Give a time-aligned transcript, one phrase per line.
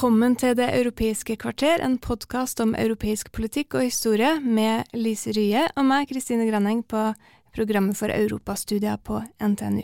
[0.00, 5.66] Velkommen til Det europeiske kvarter, en podkast om europeisk politikk og historie med Lise Rye
[5.76, 7.02] og meg, Kristine Granneng, på
[7.52, 9.82] programmet for europastudier på NTNU.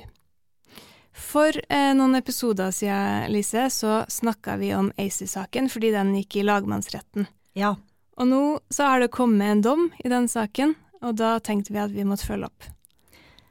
[1.13, 6.47] For eh, noen episoder siden, Lise, så snakka vi om ACER-saken fordi den gikk i
[6.49, 7.29] lagmannsretten.
[7.53, 7.77] Ja,
[8.17, 8.43] Og nå
[8.73, 12.09] så har det kommet en dom i den saken, og da tenkte vi at vi
[12.09, 12.73] måtte følge opp.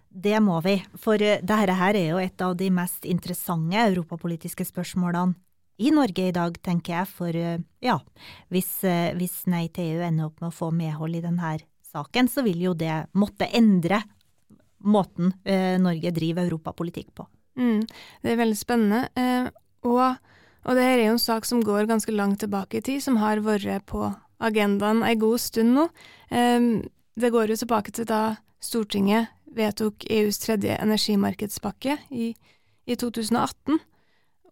[0.10, 0.82] det må vi.
[0.98, 5.45] For eh, dette her er jo et av de mest interessante europapolitiske spørsmålene
[5.78, 7.12] i Norge i dag, tenker jeg.
[7.12, 8.00] For eh, ja,
[8.54, 11.56] hvis, eh, hvis Nei til EU ender opp med å få medhold i denne
[11.92, 14.02] saken, så vil jo det måtte endre
[14.86, 17.28] måten eh, Norge driver europapolitikk på.
[17.60, 17.86] Mm,
[18.24, 19.02] det er veldig spennende.
[19.18, 19.50] Eh,
[19.88, 20.20] og,
[20.66, 23.20] og det her er jo en sak som går ganske langt tilbake i tid, som
[23.22, 24.08] har vært på
[24.44, 25.88] agendaen ei god stund nå.
[26.30, 26.72] Eh,
[27.16, 32.32] det går jo tilbake til da Stortinget vedtok EUs tredje energimarkedspakke i,
[32.86, 33.80] i 2018.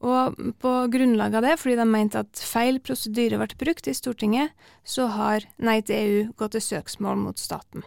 [0.03, 4.51] Og på grunnlag av det, fordi de mente at feil prosedyre ble brukt i Stortinget,
[4.83, 7.85] så har Nei til EU gått til søksmål mot staten.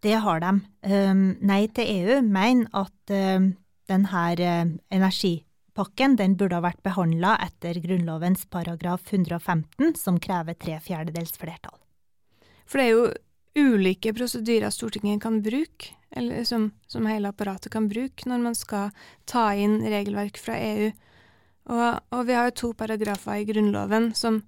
[0.00, 0.54] Det har de.
[0.88, 3.50] Um, Nei til EU mener at um,
[3.90, 10.78] denne uh, energipakken den burde ha vært behandla etter Grunnlovens paragraf 115, som krever tre
[10.80, 11.76] fjerdedels flertall.
[12.64, 17.90] For det er jo ulike prosedyrer Stortinget kan bruke, eller som, som hele apparatet kan
[17.92, 18.94] bruke, når man skal
[19.28, 20.90] ta inn regelverk fra EU.
[21.68, 24.40] Og, og vi har jo to paragrafer i Grunnloven som,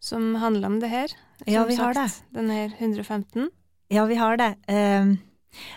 [0.00, 1.16] som handler om det her.
[1.46, 3.50] Ja, vi vi har sagt, Den her 115.
[3.92, 4.54] Ja, vi har det.
[4.70, 5.16] Uh,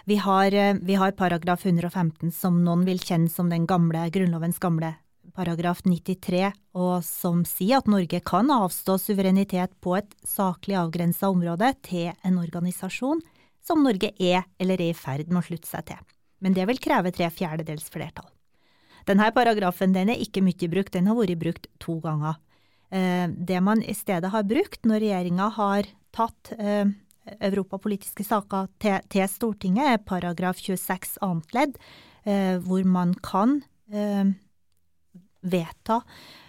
[0.05, 4.61] vi, har, uh, vi har paragraf 115, som noen vil kjenne som den gamle, Grunnlovens
[4.61, 4.95] gamle
[5.35, 11.73] paragraf 93, og som sier at Norge kan avstå suverenitet på et saklig avgrensa område
[11.83, 13.23] til en organisasjon
[13.65, 15.99] som Norge er eller er i ferd med å slutte seg til.
[16.39, 18.29] Men det vil kreve tre fjerdedels flertall.
[19.05, 22.39] Denne paragrafen den er ikke mye brukt, den har vært brukt to ganger.
[22.89, 26.85] Eh, det man i stedet har brukt når regjeringa har tatt eh,
[27.39, 31.79] europapolitiske saker til, Stortinget, er paragraf 26 annet ledd,
[32.25, 33.61] eh, hvor man kan
[35.45, 35.99] vedta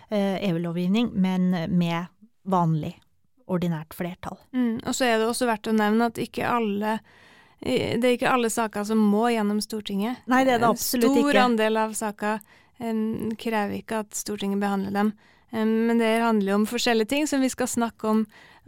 [0.09, 2.06] EU-lovgivning, men med
[2.49, 2.94] vanlig,
[3.44, 4.38] ordinært flertall.
[4.56, 4.78] Mm.
[4.87, 6.94] Og så er det også verdt å nevne at ikke alle
[7.65, 10.21] det er ikke alle saker som må gjennom Stortinget.
[10.28, 12.43] Nei, det er det En stor andel av saker
[13.41, 15.15] krever ikke at Stortinget behandler dem.
[15.55, 18.22] Em, men det handler jo om forskjellige ting som vi skal snakke om,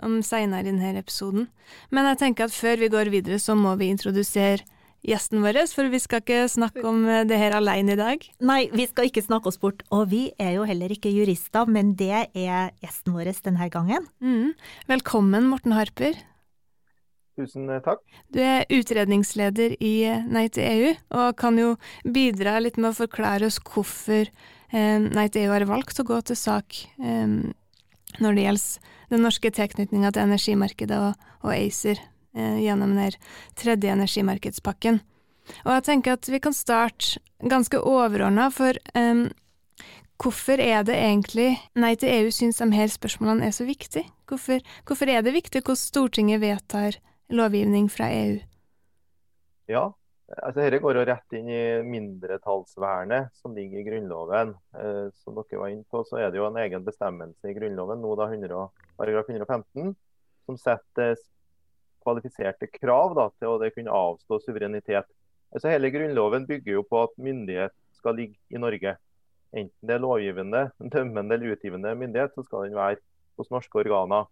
[0.05, 1.49] om seinere i denne episoden.
[1.91, 4.65] Men jeg tenker at før vi går videre, så må vi introdusere
[5.07, 8.25] gjesten vår, for vi skal ikke snakke om eh, det her alene i dag.
[8.43, 11.95] Nei, vi skal ikke snakke oss bort, og vi er jo heller ikke jurister, men
[11.99, 14.09] det er gjesten vår denne gangen.
[14.19, 14.57] Mm.
[14.91, 16.19] Velkommen, Morten Harper.
[17.39, 18.03] Tusen eh, takk.
[18.35, 22.99] Du er utredningsleder i eh, Nei til EU, og kan jo bidra litt med å
[22.99, 26.85] forklare oss hvorfor eh, Nei til EU har valgt å gå til sak
[28.19, 32.01] når det gjelder den norske tilknytninga til energimarkedet og, og ACER
[32.35, 33.15] gjennom den
[33.59, 34.99] tredje energimarkedspakken.
[35.65, 39.25] Og jeg tenker at vi kan starte ganske overordna, for eh,
[40.19, 44.09] hvorfor er det egentlig Nei til EU syns de her spørsmålene er så viktige?
[44.29, 48.37] Hvorfor, hvorfor er det viktig hvordan Stortinget vedtar lovgivning fra EU?
[49.69, 49.85] Ja,
[50.37, 54.55] altså Dette går jo rett inn i mindretallsvernet som ligger i Grunnloven.
[54.81, 58.01] Eh, som dere var inne på, så er det jo en egen bestemmelse i Grunnloven,
[58.05, 58.69] nå da 100,
[59.01, 59.93] paragraf 115,
[60.49, 61.19] som setter
[62.05, 65.09] kvalifiserte krav da, til å det kunne avstå suverenitet.
[65.53, 68.97] Altså Hele Grunnloven bygger jo på at myndighet skal ligge i Norge.
[69.57, 73.01] Enten det er lovgivende, dømmende eller utgivende myndighet, så skal den være
[73.41, 74.29] hos norske organer.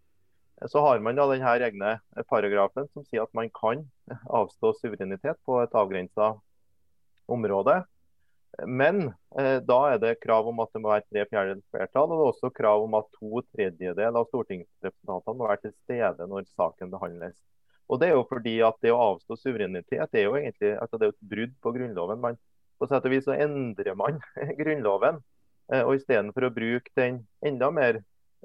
[0.65, 1.91] Så har man da denne egne
[2.31, 3.85] paragrafen som sier at man kan
[4.33, 6.33] avstå suverenitet på et avgrensa
[7.29, 7.83] område.
[8.65, 12.17] Men eh, da er det krav om at det må være tre fjerdedels flertall, og
[12.17, 16.49] det er også krav om at to tredjedel av stortingsrepresentantene må være til stede når
[16.55, 17.37] saken behandles.
[17.87, 21.07] Og Det er jo fordi at det å avstå suverenitet er jo egentlig altså det
[21.07, 22.23] er et brudd på Grunnloven.
[22.23, 22.41] Man,
[22.81, 24.19] på sett og vis så endrer man
[24.61, 25.21] Grunnloven.
[25.73, 28.01] Eh, og Istedenfor å bruke den enda mer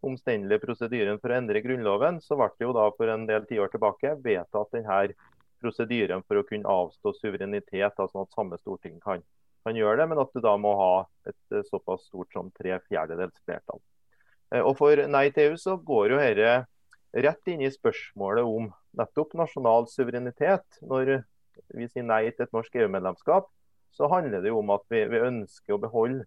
[0.06, 3.72] omstendelige prosedyren for å endre Grunnloven, så ble det jo da for en del tiår
[3.74, 5.14] tilbake vedtatt denne
[5.62, 9.22] prosedyren for å kunne avstå suverenitet, sånn at samme storting kan,
[9.66, 10.94] kan, gjøre det, men at du da må ha
[11.30, 13.82] et eh, såpass stort som tre fjerdedels flertall.
[14.54, 16.56] Eh, og For Nei til EU så går jo dette
[17.28, 20.82] rett inn i spørsmålet om nettopp nasjonal suverenitet.
[20.82, 21.22] Når
[21.76, 23.50] vi sier nei til et norsk EU-medlemskap,
[23.92, 26.26] så handler det jo om at vi, vi ønsker å beholde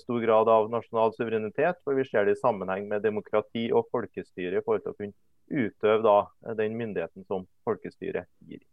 [0.00, 4.60] stor grad av nasjonal suverenitet, for vi ser det i sammenheng med demokrati og folkestyre
[4.60, 6.16] i forhold til å kunne utøve da,
[6.58, 8.64] den myndigheten som folkestyret gir.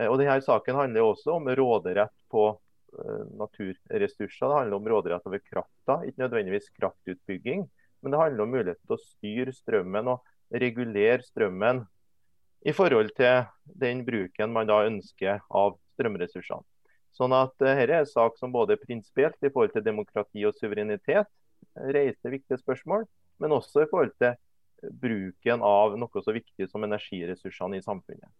[0.00, 4.48] Eh, og denne Saken handler også om råderett på uh, naturressurser.
[4.48, 7.64] Det handler om råderett over krafta, ikke nødvendigvis kraftutbygging.
[8.02, 11.84] Men det handler om muligheten til å styre strømmen og regulere strømmen
[12.66, 16.66] i forhold til den bruken man da ønsker av strømressursene.
[17.16, 20.56] Sånn at uh, Dette er en sak som både prinsipielt i forhold til demokrati og
[20.56, 21.28] suverenitet
[21.76, 23.04] reiser viktige spørsmål,
[23.40, 24.34] men også i forhold til
[25.02, 28.30] bruken av noe så viktig som energiressursene i samfunnet.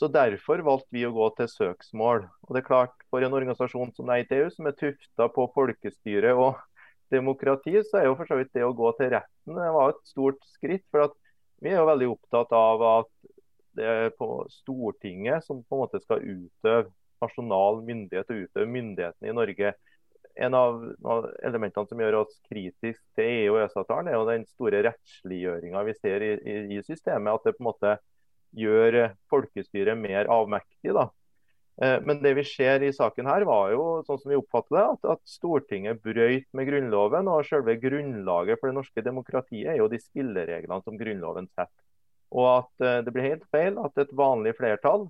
[0.00, 2.22] Så Derfor valgte vi å gå til søksmål.
[2.48, 5.44] Og det er klart, For en organisasjon som Nei til EU, som er tufta på
[5.52, 6.56] folkestyre og
[7.12, 10.08] demokrati, så er jo for så vidt det å gå til retten det var et
[10.08, 10.86] stort skritt.
[10.90, 11.12] for
[11.60, 13.12] Vi er jo veldig opptatt av at
[13.76, 16.88] det er på Stortinget som på en måte skal utøve
[17.22, 19.74] nasjonal myndighet og utøve myndighetene i Norge
[20.40, 20.80] en av,
[21.44, 25.94] elementene som gjør oss kritisk til EU og EØS-avtalen, er jo den store rettsliggjøringa vi
[25.98, 27.34] ser i, i, i, systemet.
[27.34, 27.96] At det på en måte
[28.56, 29.00] gjør
[29.32, 30.94] folkestyret mer avmektig.
[30.96, 31.08] da.
[31.82, 34.86] Eh, men det vi ser i saken her, var jo sånn som vi oppfatter det,
[34.94, 37.30] at, at Stortinget brøyt med Grunnloven.
[37.30, 41.84] og Selve grunnlaget for det norske demokratiet er jo de spillereglene som Grunnloven setter.
[42.30, 45.08] Og at eh, det blir helt feil at et vanlig flertall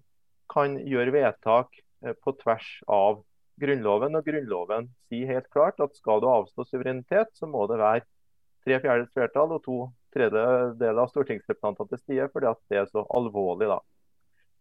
[0.51, 3.21] kan gjøre vedtak på tvers av
[3.61, 4.17] Grunnloven.
[4.17, 8.07] Og Grunnloven sier helt klart at skal du avstå suverenitet, så må det være
[8.65, 9.79] tre fjerdedels flertall og to
[10.15, 13.71] tredjedeler av stortingsrepresentantene til stede, fordi at det er så alvorlig.
[13.71, 13.81] da.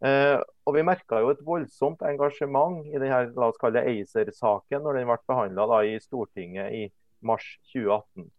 [0.06, 5.00] Eh, og Vi merka jo et voldsomt engasjement i denne la oss kalle ACER-saken når
[5.00, 6.86] den ble behandla i Stortinget i
[7.22, 8.30] mars 2018.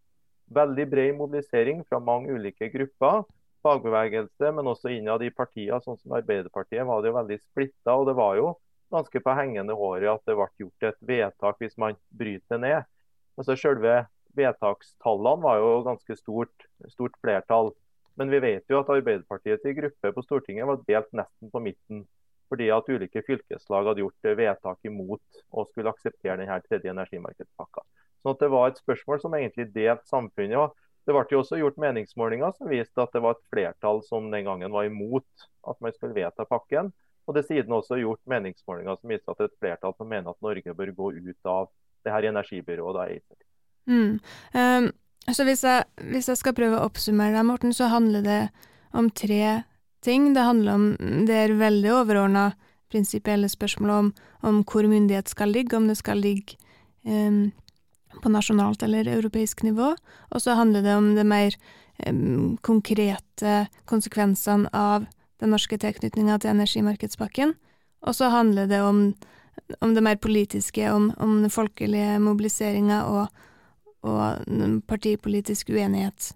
[0.51, 3.23] Veldig bred mobilisering fra mange ulike grupper.
[3.61, 7.93] Fagbevegelse, men også innad i partier, sånn som Arbeiderpartiet, var det jo veldig splitta.
[7.93, 8.55] Og det var jo
[8.91, 12.87] ganske på hengende håret at det ble gjort et vedtak hvis man bryter ned.
[13.39, 14.05] Altså Selve
[14.37, 17.71] vedtakstallene var jo ganske stort, stort flertall.
[18.19, 22.03] Men vi vet jo at Arbeiderpartiets gruppe på Stortinget var delt nesten på midten.
[22.51, 27.83] Fordi at ulike fylkeslag hadde gjort vedtak imot og skulle akseptere denne tredje energimarkedspakka.
[28.21, 30.57] Så det var et spørsmål som egentlig delte samfunnet.
[30.59, 30.75] og
[31.07, 34.45] Det ble jo også gjort meningsmålinger som viste at det var et flertall som den
[34.45, 36.91] gangen var imot at man skulle vedta pakken.
[37.27, 40.73] Og det siden også gjort meningsmålinger som viser at et flertall som mener at Norge
[40.77, 41.69] bør gå ut av
[42.05, 42.97] det her energibyrået.
[42.97, 43.35] Da,
[43.91, 44.19] mm.
[44.57, 44.89] um,
[45.29, 48.41] så hvis jeg, hvis jeg, skal prøve å oppsummere deg, Morten, så handler det
[48.97, 49.61] om tre
[50.01, 50.31] ting.
[50.33, 50.87] Det handler om
[51.29, 52.49] det er veldig overordna
[52.91, 56.57] prinsipielle spørsmål om, om, hvor myndighet skal ligge, om det skal ligge
[57.05, 57.51] um,
[58.21, 59.93] på nasjonalt eller europeisk nivå.
[60.31, 61.55] Og så handler det om det mer
[62.07, 65.05] um, konkrete konsekvensene av
[65.41, 67.55] den norske tilknytninga til energimarkedspakken.
[68.05, 69.01] Og så handler det om,
[69.79, 73.41] om det mer politiske, om, om den folkelige mobiliseringa og,
[74.05, 74.45] og
[74.89, 76.31] partipolitisk uenighet.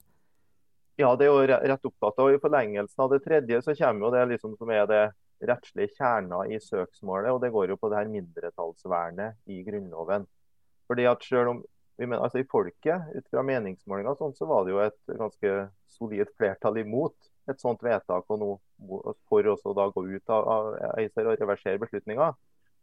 [0.96, 4.12] Ja, det er jo rett opptatt Og I forlengelsen av det tredje så kommer jo
[4.13, 5.03] det liksom som er det
[5.46, 10.24] rettslige kjerna i søksmålet, og det går jo på det her mindretallsvernet i Grunnloven.
[10.88, 11.63] Fordi at selv om
[11.98, 15.51] vi mener, altså I folket, ut fra meningsmålinger, sånn, så var det jo et ganske
[15.91, 17.15] solid flertall imot
[17.52, 21.82] et sånt vedtak og noe for å da gå ut av, av ACER og reversere
[21.82, 22.32] beslutninga.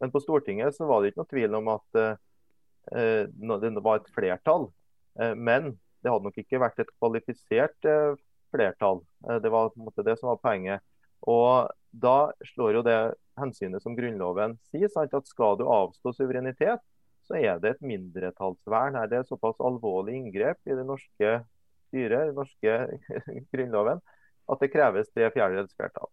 [0.02, 4.12] Men på Stortinget så var det ikke noe tvil om at eh, det var et
[4.14, 4.69] flertall.
[5.21, 8.14] Eh, men det hadde nok ikke vært et kvalifisert eh,
[8.54, 9.02] flertall.
[9.28, 10.85] Eh, det var på en måte det som var poenget.
[11.31, 12.97] Og Da slår jo det
[13.37, 16.81] hensynet som Grunnloven sier, sant, at skal du avstå suverenitet,
[17.28, 18.97] så er det et mindretallsvern.
[18.97, 21.35] Er det såpass alvorlig inngrep i det norske
[21.90, 22.78] styret, den norske
[23.52, 24.00] grunnloven,
[24.50, 26.11] at det kreves tre fjerdedels flertall.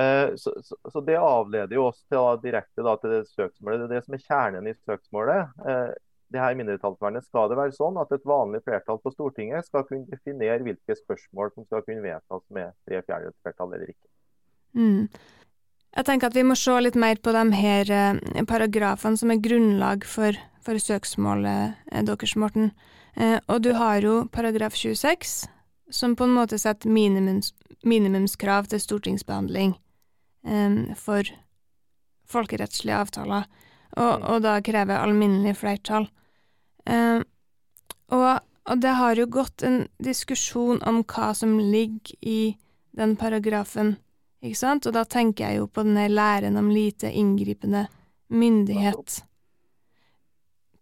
[0.00, 3.80] Eh, så, så, så, Det avleder jo oss til, da, direkte da, til det søksmålet.
[3.80, 5.54] Det er det som er kjernen i søksmålet.
[5.70, 5.94] Eh,
[6.34, 10.10] det her mindretallsvernet skal det være sånn at et vanlig flertall på Stortinget skal kunne
[10.10, 14.08] definere hvilke spørsmål som skal kunne vedtas med tre fjerdedels flertall eller ikke.
[14.76, 15.06] Mm.
[15.96, 19.40] Jeg tenker at vi må se litt mer på de her eh, paragrafene som er
[19.40, 20.36] grunnlag for,
[20.66, 22.74] for søksmålet deres, Morten.
[23.48, 25.46] Og du har jo paragraf 26,
[25.90, 27.52] som på en måte setter minimums,
[27.86, 29.76] minimumskrav til stortingsbehandling
[30.42, 31.28] um, for
[32.26, 33.46] folkerettslige avtaler,
[33.96, 34.26] og, mm.
[34.26, 36.08] og, da krever alminnelig flertall.
[36.86, 37.22] Um,
[38.10, 42.56] og, og, det har jo gått en diskusjon om hva som ligger i
[42.96, 43.96] den paragrafen
[44.44, 44.86] Ikke sant?
[44.86, 47.86] Og da tenker jeg jo på denne læren om lite inngripende
[48.28, 49.22] myndighet.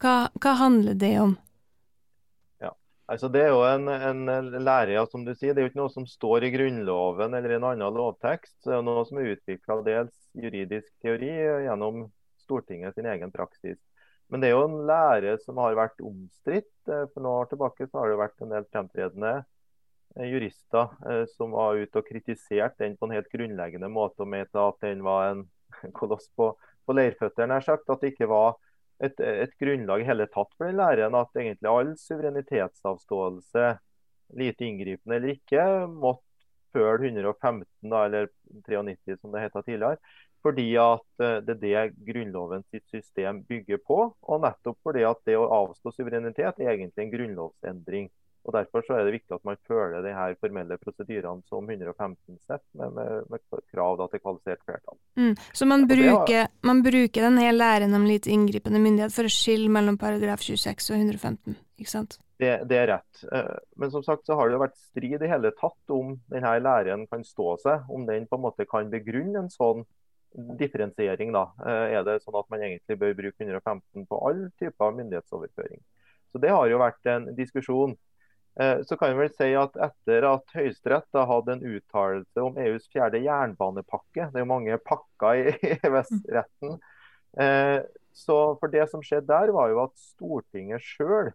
[0.02, 1.36] Hva, hva handler det om?
[3.14, 3.86] Altså, det er jo en,
[4.26, 5.54] en lære, som du sier.
[5.54, 8.56] Det er jo ikke noe som står i Grunnloven eller i en annen lovtekst.
[8.66, 11.30] Det er jo noe som er utvikla dels juridisk teori
[11.68, 12.08] gjennom
[12.42, 13.78] Stortinget sin egen praksis.
[14.32, 16.72] Men det er jo en lære som har vært omstridt.
[16.90, 19.32] Eh, for noen år tilbake så har det vært en del fremtredende
[20.16, 24.32] eh, jurister eh, som var ute og kritisert den på en helt grunnleggende måte og
[24.34, 25.46] mente at den var en
[25.98, 26.50] koloss på,
[26.82, 27.86] på leirføtter, nær sagt.
[27.86, 28.56] At det ikke var
[29.02, 33.72] et, et, grunnlag i hele tatt for den læren at egentlig all suverenitetsavståelse,
[34.38, 36.22] lite inngripende eller ikke, måtte
[36.74, 38.30] følge 115 da, eller
[38.66, 39.98] 93 som det het tidligere.
[40.44, 43.98] Fordi at eh, det er det Grunnloven sitt system bygger på.
[44.20, 48.10] Og nettopp fordi at det å avstå suverenitet er egentlig en grunnlovsendring.
[48.44, 52.36] Og Derfor så er det viktig at man følger de her formelle prosedyrene som 115
[52.44, 54.98] setter, med, med, med, krav da, til kvalifisert flertall.
[55.16, 55.32] Mm.
[55.56, 56.52] Så man bruker, har...
[56.60, 60.92] man bruker den hele læren om lite inngripende myndighet for å skille mellom paragraf 26
[60.92, 62.18] og 115, ikke sant?
[62.36, 63.24] Det, det, er rett.
[63.32, 67.08] Eh, men som sagt så har det vært strid i hele tatt om denne læren
[67.08, 69.86] kan stå seg, om den på en måte kan begrunne en sånn
[70.58, 71.32] differensiering.
[71.32, 71.48] da.
[71.64, 75.80] Eh, er det sånn at man egentlig bør bruke 115 på all type av myndighetsoverføring?
[76.32, 77.94] Så Det har jo vært en diskusjon.
[78.60, 82.86] Eh, så kan vi vel si at Etter at Høyesterett hadde en uttalelse om EUs
[82.92, 86.76] fjerde jernbanepakke, det er jo mange pakker i EØS-retten,
[87.42, 87.80] eh,
[88.14, 91.32] så for det som skjedde der, var jo at Stortinget sjøl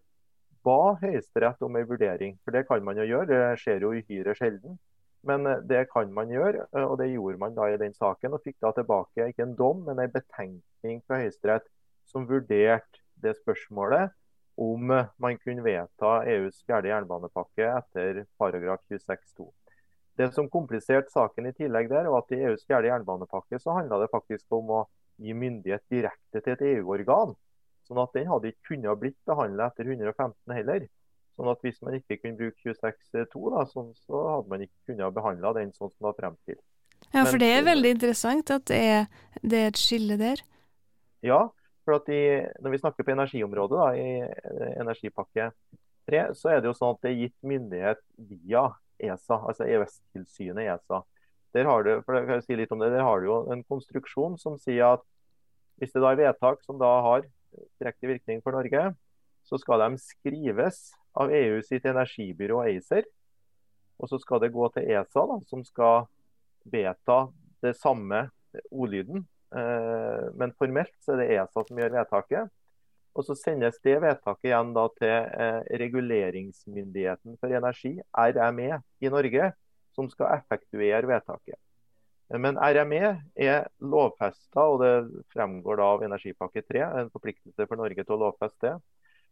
[0.64, 2.38] ba Høyesterett om en vurdering.
[2.44, 4.80] For det kan man jo gjøre, det skjer jo uhyre sjelden.
[5.28, 8.36] Men det kan man gjøre, og det gjorde man da i den saken.
[8.36, 11.68] Og fikk da tilbake ikke en dom, men en betenkning fra Høyesterett
[12.08, 14.16] som vurderte det spørsmålet
[14.60, 19.48] om man kunne vedta EUs fjerde jernbanepakke etter paragraf 26-2.
[20.20, 24.02] Det som kompliserte saken i tillegg der, var at i EUs fjerde jernbanepakke så handla
[24.02, 24.86] det faktisk om å
[25.20, 27.32] gi myndighet direkte til et EU-organ.
[27.88, 30.90] Sånn at den hadde ikke kunnet blitt behandla etter 115 heller.
[31.40, 35.54] Sånn at Hvis man ikke kunne bruke 26-2, sånn, så hadde man ikke kunnet behandla
[35.56, 36.60] den sånn som det var frem til.
[37.14, 39.08] Ja, for det er veldig interessant at det er,
[39.40, 40.44] det er et skille der.
[41.24, 41.46] Ja,
[41.90, 42.24] for i,
[42.62, 45.52] Når vi snakker på energiområdet, da, i eh, energipakke
[46.10, 48.70] 3, så er det jo sånn at det er gitt myndighet via
[49.00, 51.02] ESA, altså EØS-tilsynet ESA.
[51.56, 54.38] Der har du, for jeg si litt om det, der har du jo en konstruksjon
[54.42, 55.06] som sier at
[55.80, 57.24] hvis det da er vedtak som da har
[57.80, 58.92] direkte virkning for Norge,
[59.48, 63.08] så skal de skrives av EU sitt energibyrå ACER.
[64.00, 66.06] Og så skal det gå til ESA, da, som skal
[66.70, 67.24] vedta
[67.64, 68.28] det samme
[68.70, 72.52] ordlyden men formelt så er det ESA som gjør vedtaket.
[73.18, 79.50] Og Så sendes det vedtaket igjen da til eh, Reguleringsmyndigheten for energi, RME, i Norge,
[79.96, 81.60] som skal effektuere vedtaket.
[82.30, 88.06] Men RME er lovfesta, og det fremgår da av energipakke 3, en forpliktelse for Norge
[88.06, 88.78] til å lovfeste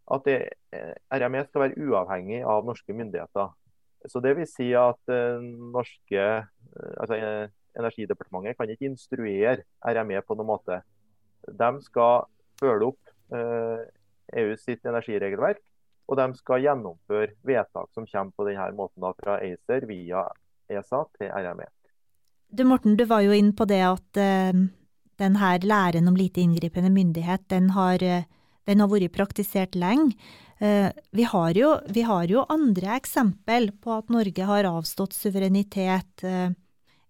[0.08, 0.38] at det,
[0.74, 3.54] eh, RME skal være uavhengig av norske myndigheter.
[4.08, 6.26] Så det vil si at norske,
[7.02, 7.18] altså
[7.78, 10.82] Energidepartementet kan ikke instruere RME på noen måte.
[11.48, 12.26] De skal
[12.60, 13.86] følge opp eh,
[14.42, 15.62] EU sitt energiregelverk,
[16.08, 20.26] og de skal gjennomføre vedtak som kommer på denne måten da, fra ACER via
[20.72, 21.70] ESA til RME.
[22.48, 24.66] Du Morten, du var jo inn på det at eh,
[25.20, 28.24] denne læren om lite inngripende myndighet, den har, uh,
[28.68, 30.16] den har vært praktisert lenge.
[30.62, 36.24] Uh, vi, har jo, vi, har jo, andre eksempel på at Norge har avstått suverenitet.
[36.24, 36.54] Uh,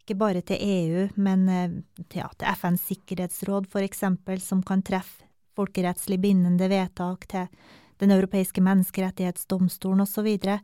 [0.07, 2.23] ikke bare til EU, men eh, til,
[2.55, 4.05] FNs sikkerhetsråd f.eks.,
[4.45, 7.47] som kan treffe folkerettslig bindende vedtak til
[7.97, 10.27] Den europeiske menneskerettighetsdomstolen osv.
[10.47, 10.59] Eh,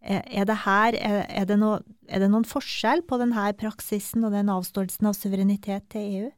[0.00, 0.96] er det er
[1.28, 6.30] er det noen forskjell på denne praksisen og den avståelsen av suverenitet til EU?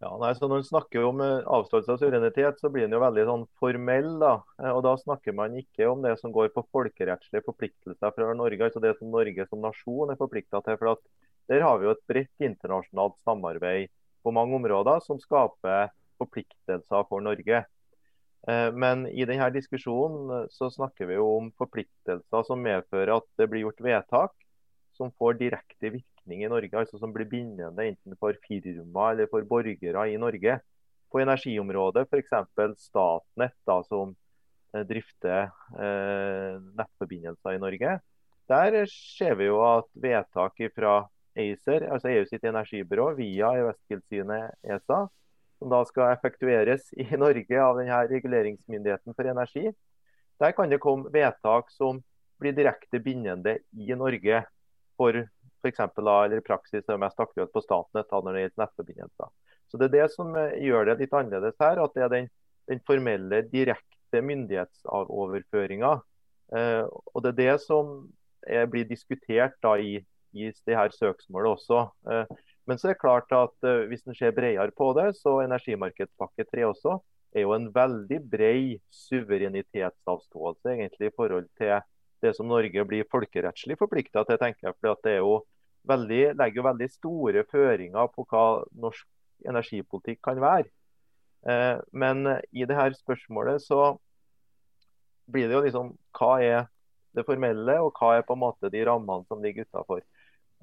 [0.00, 3.02] Ja, nei, så Når man snakker om eh, avståelse av suverenitet, så blir den jo
[3.02, 4.14] veldig sånn formell.
[4.22, 4.32] da.
[4.62, 8.64] Eh, og Da snakker man ikke om det som går på folkerettslige forpliktelser fra Norge,
[8.64, 10.78] altså det som Norge som nasjon er forplikta til.
[10.80, 11.04] for at
[11.48, 13.90] Der har vi jo et bredt internasjonalt samarbeid
[14.24, 17.64] på mange områder som skaper forpliktelser for Norge.
[18.48, 23.50] Eh, men i denne diskusjonen så snakker vi jo om forpliktelser som medfører at det
[23.50, 24.32] blir gjort vedtak
[24.96, 29.28] som får direkte virkning virkning i Norge, altså som blir bindende enten for firma eller
[29.28, 30.60] for borgere i Norge.
[31.10, 32.30] På energiområdet, f.eks.
[32.78, 34.14] Statnett, da, som
[34.74, 38.00] eh, drifter eh, nettforbindelser i Norge.
[38.48, 45.08] Der ser vi jo at vedtak fra ACER, altså EU sitt energibyrå, via EØS-tilsynet ESA,
[45.58, 49.72] som da skal effektueres i Norge av denne reguleringsmyndigheten for energi,
[50.40, 52.00] der kan det komme vedtak som
[52.40, 54.44] blir direkte bindende i Norge
[54.96, 55.26] for
[55.60, 59.32] for eksempel, da, eller i praksis er mest aktuelt på Statnett når det gjelder nettforbindelser.
[59.70, 61.82] Så Det er det som eh, gjør det litt annerledes her.
[61.82, 62.30] At det er den,
[62.70, 65.92] den formelle, direkte myndighetsoverføringa.
[66.56, 67.92] Eh, og det er det som
[68.46, 70.00] er, blir diskutert da i,
[70.34, 71.84] i det her søksmålet også.
[72.10, 72.34] Eh,
[72.66, 76.46] men så er det klart at eh, hvis en ser bredere på det, så energimarkedspakke
[76.50, 76.98] 3 også
[77.34, 81.78] er jo en veldig bred suverenitetsavståelse egentlig i forhold til
[82.22, 84.38] det som Norge blir folkerettslig forplikta til.
[84.38, 85.40] tenker jeg, for det jo
[85.88, 89.06] veldig, legger jo veldig store føringer på hva norsk
[89.48, 90.68] energipolitikk kan være.
[91.48, 93.96] Eh, men i det her spørsmålet så
[95.30, 96.68] blir det jo liksom hva er
[97.16, 100.02] det formelle, og hva er på en måte de rammene som ligger utafor.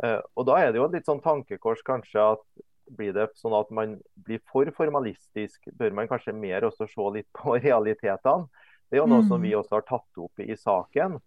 [0.04, 2.44] Eh, og da er det jo et litt sånn tankekors kanskje at
[2.98, 7.28] blir det sånn at man blir for formalistisk, bør man kanskje mer også se litt
[7.36, 8.48] på realitetene.
[8.88, 9.32] Det er jo noe mm.
[9.32, 11.18] som vi også har tatt opp i saken.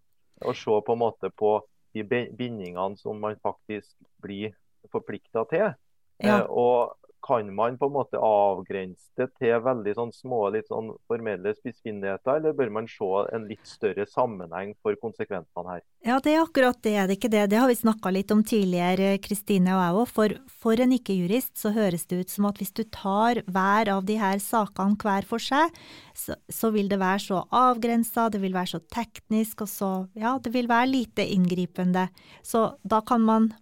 [0.40, 1.58] Å se på en måte på
[1.96, 3.92] de bindingene som man faktisk
[4.22, 4.54] blir
[4.92, 5.72] forplikta til.
[6.20, 6.40] Ja.
[6.40, 10.92] Eh, og kan man på en måte avgrense det til veldig sånn små litt sånn
[11.10, 15.84] formelle spissfindigheter, eller bør man se en litt større sammenheng for konsekvensene her?
[16.06, 17.44] Ja, det er akkurat det, det er ikke det.
[17.52, 20.12] Det har vi snakka litt om tidligere, Kristine og jeg òg.
[20.16, 24.06] For, for en ikke-jurist så høres det ut som at hvis du tar hver av
[24.08, 25.74] de her sakene hver for seg,
[26.16, 30.38] så, så vil det være så avgrensa, det vil være så teknisk, og så ja,
[30.42, 32.08] det vil være lite inngripende.
[32.42, 33.52] Så da kan man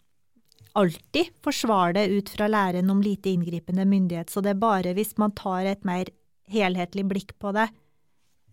[0.79, 5.17] alltid forsvare det ut fra læren om lite inngripende myndighet, så det er bare hvis
[5.21, 6.11] man tar et mer
[6.49, 7.69] helhetlig blikk på det,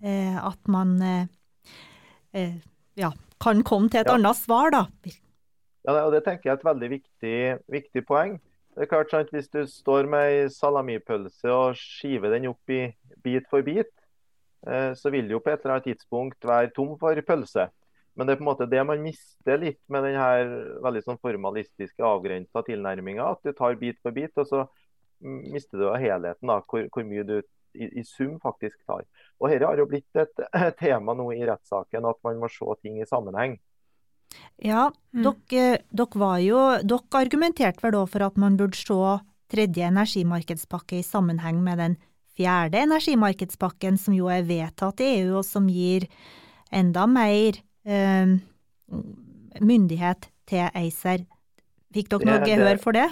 [0.04, 1.28] eh, at man eh,
[2.36, 2.58] eh,
[3.00, 4.18] ja, kan komme til et ja.
[4.18, 4.86] annet svar, da.
[5.86, 7.38] Ja, og Det tenker jeg er et veldig viktig,
[7.72, 8.40] viktig poeng.
[8.76, 12.90] Det er klart sant, Hvis du står med ei salamipølse og skiver den opp i
[13.24, 13.92] bit for bit,
[14.68, 17.70] eh, så vil det jo på et eller annet tidspunkt være tom for pølse.
[18.16, 20.48] Men det er på en måte det man mister litt med den her
[20.84, 23.28] veldig sånn formalistiske, avgrensa tilnærminga.
[23.36, 24.64] At du tar bit for bit, og så
[25.20, 27.38] mister du helheten, da, hvor, hvor mye du
[27.76, 29.04] i, i, sum faktisk tar.
[29.40, 30.44] Og Dette har jo blitt et,
[30.80, 33.58] tema nå i rettssaken, at man må se ting i sammenheng.
[34.64, 35.24] Ja, mm.
[35.24, 39.00] dere, dere, jo, dere argumenterte vel da for at man burde se
[39.52, 41.98] tredje energimarkedspakke i sammenheng med den
[42.36, 46.08] fjerde energimarkedspakken, som jo er vedtatt i EU, og som gir
[46.76, 47.65] enda mer eh,
[49.62, 51.26] myndighet til ACER.
[51.96, 53.08] Fikk dere noe gehør for det?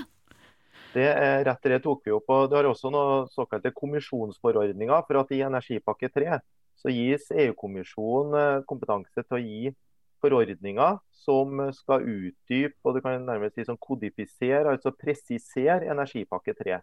[0.94, 2.30] Det er rett det tok vi opp.
[2.30, 5.06] og Det har også noen såkalte kommisjonsforordninger.
[5.08, 6.40] for at I energipakke 3
[6.84, 9.72] så gis EU-kommisjonen eh, kompetanse til å gi
[10.24, 16.80] forordninger som skal utdype og du kan nærmest si som kodifisere, altså presisere energipakke 3.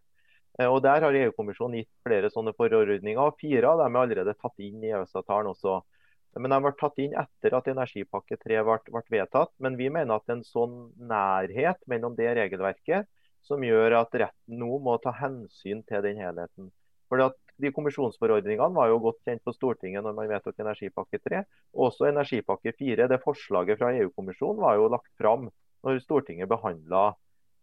[0.58, 3.20] Eh, og Der har EU-kommisjonen gitt flere sånne forordninger.
[3.20, 5.82] og Fire av dem er allerede tatt inn i EØS-avtalen også.
[6.38, 9.50] Men de ble tatt inn etter at energipakke 3 ble, ble, vedtatt.
[9.58, 13.08] Men vi mener at en sånn nærhet mellom det regelverket
[13.46, 16.68] som gjør at retten nå må ta hensyn til den helheten.
[17.10, 21.42] Fordi at de Kommisjonsforordningene var jo godt kjent på Stortinget når man vedtok energipakke 3.
[21.86, 23.08] Også energipakke 4.
[23.10, 25.50] Det forslaget fra EU-kommisjonen var jo lagt fram
[25.84, 27.10] når Stortinget behandla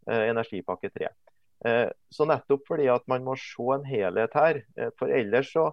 [0.10, 1.10] eh, energipakke 3.
[1.65, 4.62] Eh, så nettopp fordi at man må se en helhet her.
[4.77, 5.71] Eh, for ellers så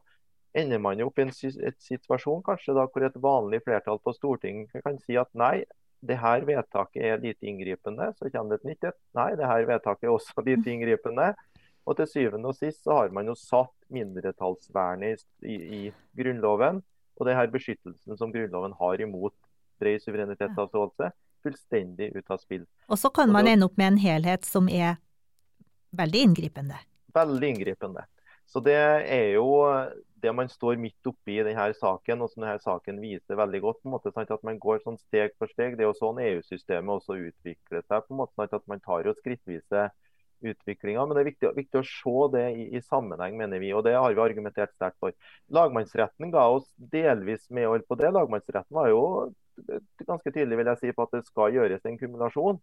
[0.54, 4.84] ender man jo opp i en situasjon kanskje da, hvor et vanlig flertall på Stortinget
[4.84, 5.64] kan si at nei,
[6.04, 8.10] det her vedtaket er lite inngripende.
[8.18, 8.98] Så kommer det et nytt et.
[9.16, 11.32] Nei, det her vedtaket er også lite inngripende.
[11.84, 15.80] Og til syvende og sist så har man jo satt mindretallsvernet i, i, i
[16.16, 16.80] Grunnloven,
[17.14, 19.34] og det her beskyttelsen som Grunnloven har imot
[19.82, 21.10] bred suverenitetsavståelse,
[21.44, 22.64] fullstendig ut av spill.
[22.88, 24.96] Og så kan man ende opp med en helhet som er
[25.94, 26.78] veldig inngripende.
[27.14, 28.06] Veldig inngripende.
[28.48, 29.46] Så det er jo
[30.24, 33.82] det man står midt oppi i denne saken, og som denne saken viser veldig godt,
[33.82, 35.76] på en måte, sant, at man går sånn steg for steg.
[35.76, 38.06] Det er jo sånn EU-systemet også utvikler seg.
[38.06, 39.90] på en måte, sant, at Man tar jo skrittvise
[40.44, 41.06] utviklinga.
[41.06, 43.72] Men det er viktig, viktig å se det i, i, sammenheng, mener vi.
[43.76, 45.14] og Det har vi argumentert sterkt for.
[45.54, 48.12] Lagmannsretten ga oss delvis medhold på det.
[48.14, 49.02] Lagmannsretten var jo
[50.04, 52.60] ganske tydelig vil jeg si, på at det skal gjøres en kumulasjon.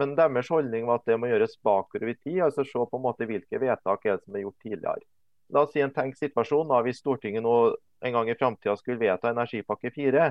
[0.00, 2.42] Men deres holdning var at det må gjøres bakover i tid.
[2.46, 5.08] altså Se på en måte hvilke vedtak er det som er gjort tidligere.
[5.52, 7.54] La oss si en tenkt situasjon da, hvis Stortinget nå
[8.00, 10.30] en gang i framtida skulle vedta energipakke 4,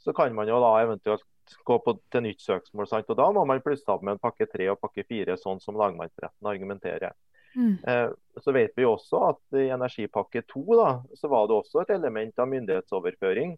[0.00, 1.26] så kan man jo da eventuelt
[1.66, 2.88] gå på, til nytt søksmål.
[2.88, 3.10] Sant?
[3.10, 5.78] og Da må man plusse opp med en pakke 3 og pakke 4, sånn som
[5.80, 7.16] lagmannsretten argumenterer.
[7.56, 7.78] Mm.
[7.82, 8.08] Eh,
[8.40, 12.38] så vet vi også at i energipakke 2 da, så var det også et element
[12.38, 13.56] av myndighetsoverføring.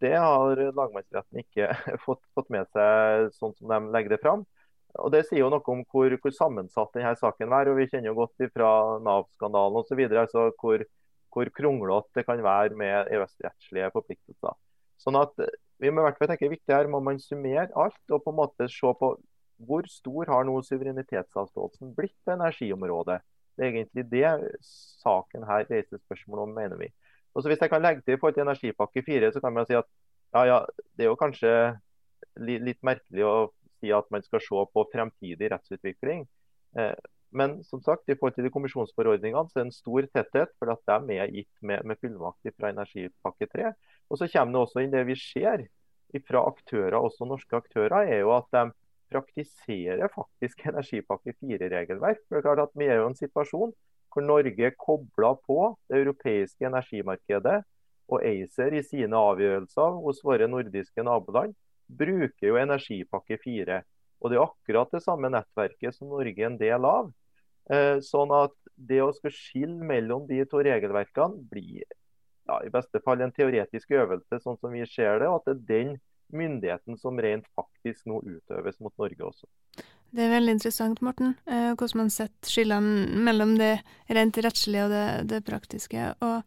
[0.00, 1.72] Det har lagmannsretten ikke
[2.06, 4.44] fått, fått med seg sånn som de legger det fram.
[4.98, 7.70] Og Det sier jo noe om hvor, hvor sammensatt denne saken er.
[7.70, 8.70] og Vi kjenner jo godt fra
[9.04, 10.00] Nav-skandalen osv.
[10.10, 10.84] Altså hvor,
[11.30, 14.56] hvor kronglete det kan være med EØS-rettslige forpliktelser.
[15.00, 15.36] Sånn at
[15.80, 18.40] vi må i hvert fall tenke viktig her må man summere alt og på en
[18.42, 19.14] måte se på
[19.68, 23.20] hvor stor har nå suverenitetsavståelsen blitt på energiområdet?
[23.56, 26.88] Det er egentlig det saken her reiser spørsmål om, mener vi.
[27.34, 29.66] Og så Hvis jeg kan legge til i forhold til energipakke 4, så kan man
[29.66, 29.84] si at
[30.34, 30.58] ja, ja,
[30.96, 31.52] det er jo kanskje
[32.40, 33.34] litt merkelig å
[33.80, 36.26] si at man skal se på fremtidig rettsutvikling.
[36.78, 36.94] Eh,
[37.30, 40.72] men som sagt, i forhold til de kommisjonsforordningene så er det en stor tetthet, for
[40.72, 43.70] at de er gitt med, med fullmakt fra energipakke 3.
[44.10, 45.68] Og så kommer det også inn det vi ser
[46.26, 48.64] fra aktører, også norske aktører, er jo at de
[49.10, 52.18] praktiserer faktisk energipakke 4-regelverk.
[52.26, 53.74] For det er klart at Vi er jo i en situasjon
[54.10, 57.60] hvor Norge er kobla på det europeiske energimarkedet.
[58.10, 61.54] Og ACER i sine avgjørelser hos våre nordiske naboland
[61.98, 63.80] bruker jo energipakke 4.
[64.20, 67.10] Og Det er akkurat det samme nettverket som Norge er en del av.
[67.70, 71.84] Eh, sånn at det å skulle skille mellom de to regelverkene blir
[72.48, 75.28] ja, i beste fall en teoretisk øvelse, sånn som vi ser det.
[75.30, 75.92] Og at det er den
[76.34, 79.48] myndigheten som rent faktisk nå utøves mot Norge også.
[80.10, 83.76] Det er veldig interessant, Morten, eh, hvordan man setter skillene mellom det
[84.10, 86.08] rent rettslige og det, det praktiske.
[86.26, 86.42] Og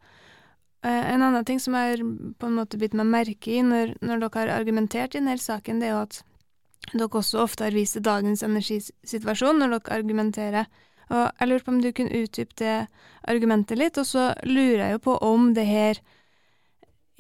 [0.84, 4.42] En annen ting som har på en måte bitt meg merke i når, når dere
[4.42, 6.18] har argumentert i denne saken, det er jo at
[6.92, 10.68] dere også ofte har vist til dagens energisituasjon når dere argumenterer
[11.14, 12.76] og jeg lurer på om du kunne utdype det
[13.30, 16.00] argumentet litt, og så lurer jeg jo på om det her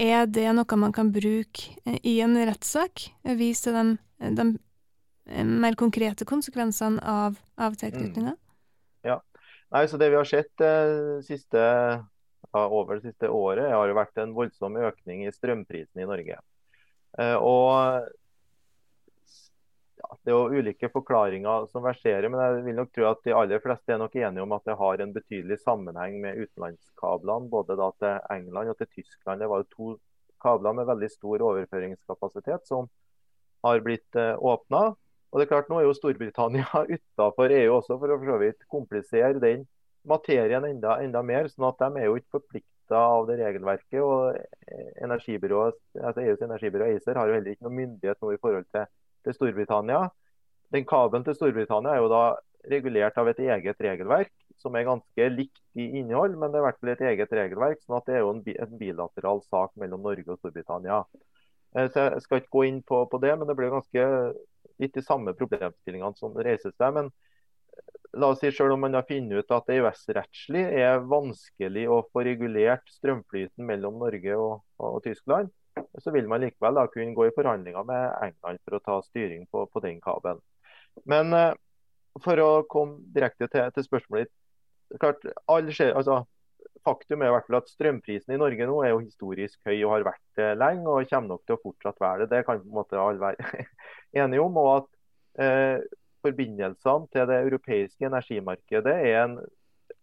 [0.01, 3.05] er det noe man kan bruke i en rettssak?
[3.37, 3.83] Vise til de,
[4.39, 4.47] de,
[5.45, 8.33] mer konkrete konsekvensene av, av tilknytninga?
[8.33, 8.41] Mm.
[9.11, 9.19] Ja.
[9.73, 11.61] Nei, så Det vi har sett eh, siste,
[12.53, 16.37] ja, over det siste året, har jo vært en voldsom økning i strømprisene i Norge.
[17.19, 18.09] Eh, og
[20.03, 23.35] ja, Det er jo ulike forklaringer som verserer, men jeg vil nok tro at de
[23.37, 27.77] aller fleste er nok enige om at det har en betydelig sammenheng med utenlandskablene, både
[27.79, 29.41] da til England og til Tyskland.
[29.41, 29.93] Det var jo to
[30.43, 32.89] kabler med veldig stor overføringskapasitet som
[33.63, 34.91] har blitt eh, åpna.
[35.33, 38.41] Og det er klart, Nå er jo Storbritannia utenfor EU også for å for så
[38.41, 39.63] vidt komplisere den
[40.09, 41.47] materien enda, enda mer.
[41.51, 44.01] sånn at de er jo ikke forplikta av det regelverket.
[44.01, 44.37] og
[46.03, 48.85] altså EUs energibyrå ACER har jo heller ikke noe myndighet nå i forhold til
[49.23, 50.07] til Storbritannia.
[50.73, 52.23] Den kabelen til Storbritannia er jo da
[52.71, 56.67] regulert av et eget regelverk, som er ganske likt i innhold, men det er i
[56.67, 57.81] hvert fall et eget regelverk.
[57.83, 61.03] sånn at det er jo en, en bilateral sak mellom Norge og Storbritannia.
[61.75, 64.07] Eh, så Jeg skal ikke gå inn på, på det, men det blir ganske
[64.79, 66.95] litt de samme problemstillingene som reises der.
[66.95, 67.11] Men
[68.13, 72.01] la oss si selv om man har funnet ut at det EØS-rettslig er vanskelig å
[72.11, 75.49] få regulert strømflyten mellom Norge og, og, og Tyskland,
[76.01, 79.47] så vil man likevel da kunne gå i forhandlinger med England for å ta styring
[79.49, 80.41] på, på den kabelen.
[81.09, 81.55] Men eh,
[82.21, 84.29] for å komme direkte til, til spørsmålet
[85.01, 85.25] klart,
[85.73, 86.23] skjer, altså,
[86.83, 89.91] Faktum er i hvert fall at strømprisen i Norge nå er jo historisk høy og
[89.93, 92.29] har vært det lenge og kommer nok til å fortsatt være det.
[92.33, 93.65] Det kan på en måte alle være
[94.23, 94.57] enige om.
[94.59, 94.89] og at
[95.39, 95.93] uh,
[96.23, 99.39] Forbindelsene til det europeiske energimarkedet er en,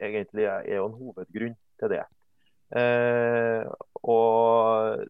[0.01, 2.05] egentlig er jo en hovedgrunn til det.
[2.77, 3.65] Eh,
[4.07, 5.07] og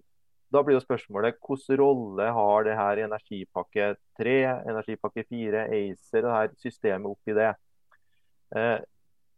[0.50, 4.38] da blir jo spørsmålet hvilken rolle har det her energipakke 3,
[4.70, 7.52] energipakke 4, ACER det her systemet oppi det.
[8.56, 8.78] Eh,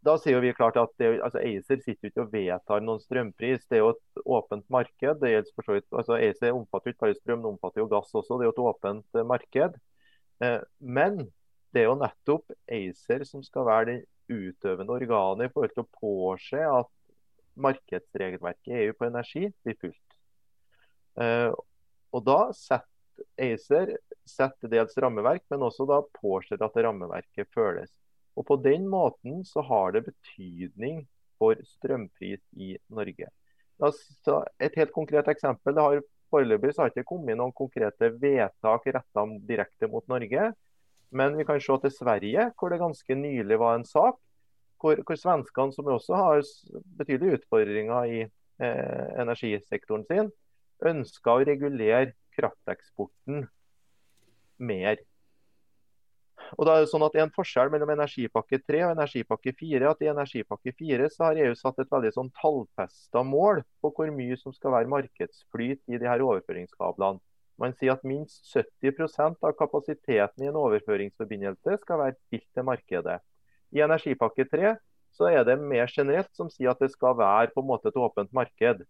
[0.02, 3.66] da sier vi klart at det, altså ACER sitter ikke og vedtar noen strømpris.
[3.70, 5.20] Det er jo et åpent marked.
[5.20, 8.10] det gjelder for så vidt, altså ACER omfatter ikke bare strøm, det omfatter jo gass
[8.14, 8.38] også.
[8.38, 9.78] Det er jo et åpent marked.
[10.42, 11.20] Eh, men
[11.72, 13.98] det er jo nettopp ACER som skal være det
[14.32, 16.90] utøvende organet i forhold til å påse at
[17.62, 20.16] markedsregelverket i EU på energi blir fulgt.
[21.20, 21.50] Eh,
[22.12, 22.88] og da setter
[23.36, 23.92] ACER
[24.28, 27.90] setter dels rammeverk, men også da påser at rammeverket føles.
[28.38, 31.04] Og På den måten så har det betydning
[31.38, 33.28] for strømpris i Norge.
[33.82, 35.74] Et helt konkret eksempel.
[35.74, 40.46] det har Foreløpig ikke kommet noen konkrete vedtak retta direkte mot Norge.
[41.12, 44.16] Men vi kan se til Sverige, hvor det ganske nylig var en sak
[44.82, 46.42] hvor, hvor svenskene, som også har
[46.98, 50.32] betydelige utfordringer i eh, energisektoren sin,
[50.82, 53.46] ønska å regulere krafteksporten
[54.58, 54.98] mer.
[56.58, 59.86] Og da er det sånn at en forskjell mellom energipakke 3 og energipakke 4.
[59.88, 64.10] at I energipakke 4 så har EU satt et veldig sånn tallfesta mål på hvor
[64.12, 67.22] mye som skal være markedsflyt i de her overføringskablene.
[67.62, 73.20] Man sier at minst 70% av kapasiteten i en overføringsforbindelse skal være stilt til markedet.
[73.72, 74.74] I energipakke 3
[75.14, 78.00] så er det mer generelt som sier at det skal være på en måte et
[78.00, 78.82] åpent marked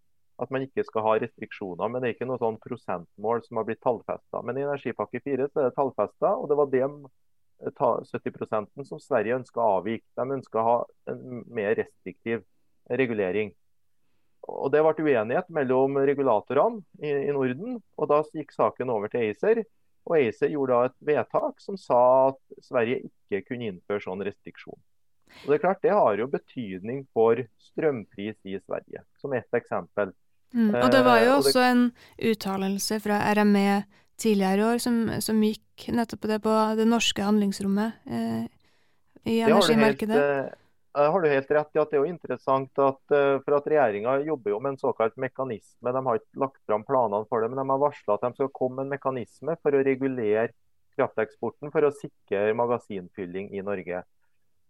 [0.43, 1.89] at man ikke skal ha restriksjoner.
[1.89, 4.43] Men det er ikke noe sånn prosentmål som har blitt tallfesta.
[4.43, 6.87] Men i energipakke 4 så er det tallfesta, og det var det
[7.63, 10.07] 70 som Sverige ønska å avvike.
[10.19, 10.79] De ønska å ha
[11.13, 12.43] en mer restriktiv
[12.91, 13.53] regulering.
[14.49, 17.81] Og Det ble uenighet mellom regulatorene i, i, Norden.
[17.99, 19.63] og Da gikk saken over til ACER.
[20.07, 24.79] Og ACER gjorde da et vedtak som sa at Sverige ikke kunne innføre sånn restriksjon.
[25.45, 27.37] Og Det er klart, det har jo betydning for
[27.71, 30.13] strømpris i Sverige, som ett eksempel.
[30.53, 30.75] Mm.
[30.75, 33.85] Og det var jo Eh, og det- også en uttalelse fra RME
[34.19, 38.45] tidligere i år som, som gikk nettopp på det, på det norske handlingsrommet eh,
[39.25, 40.19] i Det har du helt, energimarkedet.
[40.19, 40.51] eh,
[40.95, 44.19] har du helt rett i at det er jo interessant at, eh, for at regjeringa
[44.27, 45.93] jobber jo med en såkalt mekanisme.
[45.93, 48.53] De har ikke lagt fram planene for det, men de har varsla at de skal
[48.53, 50.51] komme med en mekanisme for å regulere
[50.99, 54.03] krafteksporten for å sikre magasinfylling i Norge.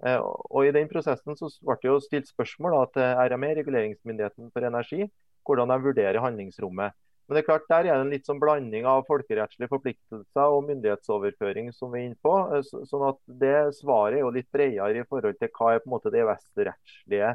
[0.06, 4.50] Eh, Og I den prosessen så ble det jo stilt spørsmål da, til RME, Reguleringsmyndigheten
[4.54, 5.08] for energi,
[5.46, 6.94] hvordan de vurderer handlingsrommet.
[7.26, 10.66] Men det er klart, der er det en litt sånn blanding av folkerettslige forpliktelser og
[10.68, 12.35] myndighetsoverføring som vi er inne på.
[12.56, 15.90] Eh, Sånn at det svaret er jo litt bredere i forhold til hva er på
[15.90, 17.30] en måte det EØS-rettslige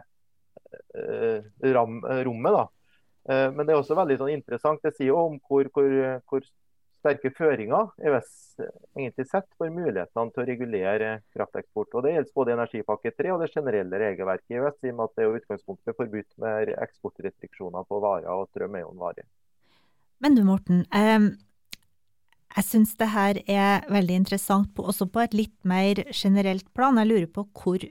[0.99, 2.59] eh, rommet.
[2.59, 2.67] da.
[3.31, 4.83] Eh, Men det er også veldig sånn interessant.
[4.83, 5.97] Det sier jo om hvor, hvor,
[6.27, 6.45] hvor
[6.99, 8.29] sterke føringer EØS
[8.97, 11.95] egentlig setter for mulighetene til å regulere krafteksport.
[11.95, 15.07] Og Det gjelder både energipakke 3 og det generelle regelverket i EØS, i og med
[15.07, 19.05] at det er jo utgangspunktet forbudt med eksportrestriksjoner på varer, og strøm er jo en
[19.07, 19.27] vare.
[20.23, 20.85] Men du Morten,
[22.57, 26.97] jeg syns det her er veldig interessant, på, også på et litt mer generelt plan.
[26.97, 27.85] Jeg lurer på hvor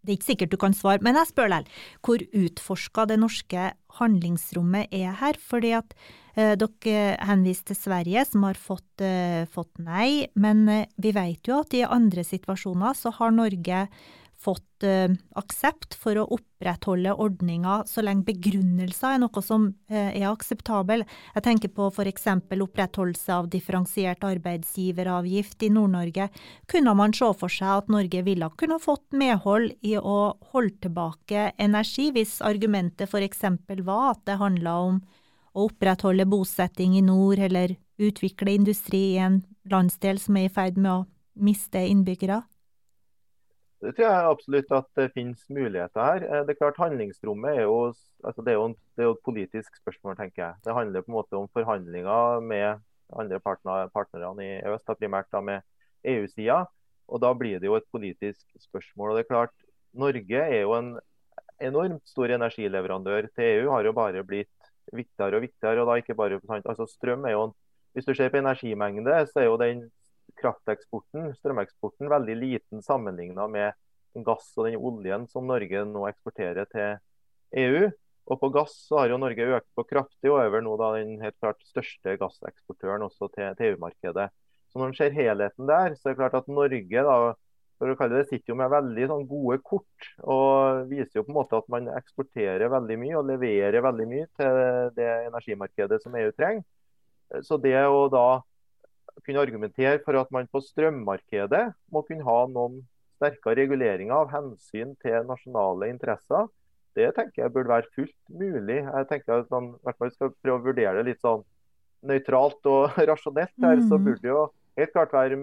[0.00, 1.80] Det er ikke sikkert du kan svare, men jeg spør likevel.
[2.00, 3.66] Hvor utforska det norske
[3.98, 5.36] handlingsrommet er her?
[5.36, 5.92] Fordi at
[6.40, 10.24] eh, dere henviser til Sverige, som har fått, eh, fått nei.
[10.40, 13.82] Men eh, vi vet jo at i andre situasjoner så har Norge
[14.40, 20.28] fått eh, aksept for å opprettholde ordninga så lenge begrunnelser er noe som eh, er
[20.30, 21.04] akseptabel.
[21.34, 22.26] Jeg tenker på f.eks.
[22.56, 26.30] opprettholdelse av differensiert arbeidsgiveravgift i Nord-Norge.
[26.70, 30.18] Kunne man se for seg at Norge ville kunne fått medhold i å
[30.54, 33.44] holde tilbake energi, hvis argumentet f.eks.
[33.84, 35.02] var at det handla om
[35.52, 40.78] å opprettholde bosetting i nord, eller utvikle industri i en landsdel som er i ferd
[40.80, 41.06] med å
[41.44, 42.40] miste innbyggere?
[43.80, 46.24] Det tror jeg absolutt at det finnes muligheter her.
[46.26, 47.92] Eh, Det er klart Handlingsrommet er jo,
[48.24, 50.54] altså det er jo, en, det er jo et politisk spørsmål, tenker jeg.
[50.64, 52.82] Det handler på en måte om forhandlinger med
[53.16, 55.64] andre partner, partnerne i EØS, da primært da med
[56.04, 56.64] EU-sida.
[57.08, 59.10] Og Da blir det jo et politisk spørsmål.
[59.10, 59.54] og det er klart,
[59.94, 60.98] Norge er jo en
[61.60, 63.70] enormt stor energileverandør til EU.
[63.70, 65.80] Har jo bare blitt viktigere og viktigere.
[65.80, 67.54] og da ikke bare, altså Strøm er jo en,
[67.92, 69.90] Hvis du ser på energimengde, så er jo den
[70.38, 76.98] krafteksporten, strømeksporten, veldig liten sammenlignet med gass og den oljen som Norge nå eksporterer til
[77.62, 77.90] EU.
[78.30, 81.16] Og på gass så har jo Norge økt på kraftig, og er nå da den
[81.22, 84.28] helt klart største gasseksportøren også til, til EU-markedet.
[84.70, 87.16] Så Når man ser helheten der, så er det klart at Norge da,
[87.80, 90.10] for å kalle det, sitter jo med veldig sånn, gode kort.
[90.22, 94.28] Og viser jo på en måte at man eksporterer veldig mye og leverer veldig mye
[94.38, 94.60] til
[94.98, 96.62] det energimarkedet som EU trenger.
[97.46, 98.28] Så det å da
[99.24, 102.80] kunne argumentere for at man på strømmarkedet må kunne ha noen
[103.20, 106.48] sterkere reguleringer av hensyn til nasjonale interesser,
[106.96, 108.80] det tenker jeg burde være fullt mulig.
[108.82, 111.44] Jeg tenker at man i hvert fall skal prøve å vurdere det litt sånn
[112.02, 113.54] nøytralt og rasjonelt.
[113.62, 114.04] her, Så Mm.
[114.04, 115.36] burde det jo helt klart være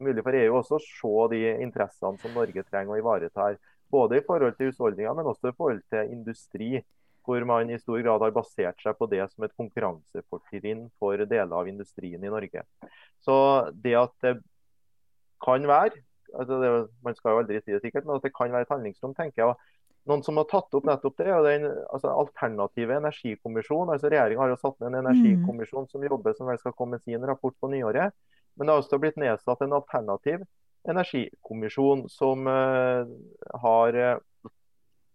[0.00, 3.58] mulig for EU også å se de interessene som Norge trenger å ivareta her.
[3.90, 6.84] Både i forhold til husholdninger, men også i forhold til industri.
[7.26, 11.56] Hvor man i stor grad har basert seg på det som et konkurransefortrinn for deler
[11.56, 12.64] av industrien i Norge.
[13.20, 13.34] Så
[13.76, 14.38] det at det
[15.44, 16.00] kan være
[16.36, 16.70] altså det,
[17.02, 19.42] Man skal jo aldri si det sikkert, men at det kan være et handlingsrom, tenker
[19.42, 19.76] jeg.
[20.08, 23.90] Noen som har tatt opp nettopp det, og den altså alternative energikommisjon.
[23.92, 27.04] altså Regjeringa har jo satt ned en energikommisjon som jobber, som vel skal komme med
[27.04, 28.16] sin rapport på nyåret.
[28.56, 30.46] Men det har også blitt nedsatt en alternativ
[30.88, 33.04] energikommisjon som uh,
[33.62, 34.22] har, uh,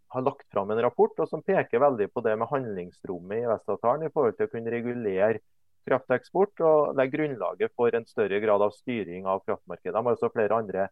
[0.07, 4.07] har, lagt fram en rapport og som peker veldig på det med handlingsrommet i Vestavtalen
[4.07, 5.41] i forhold til å kunne regulere
[5.85, 9.93] krafteksport og legge grunnlaget for en større grad av styring av kraftmarkedet.
[9.93, 10.87] De har også flere andre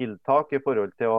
[0.00, 1.18] tiltak i forhold til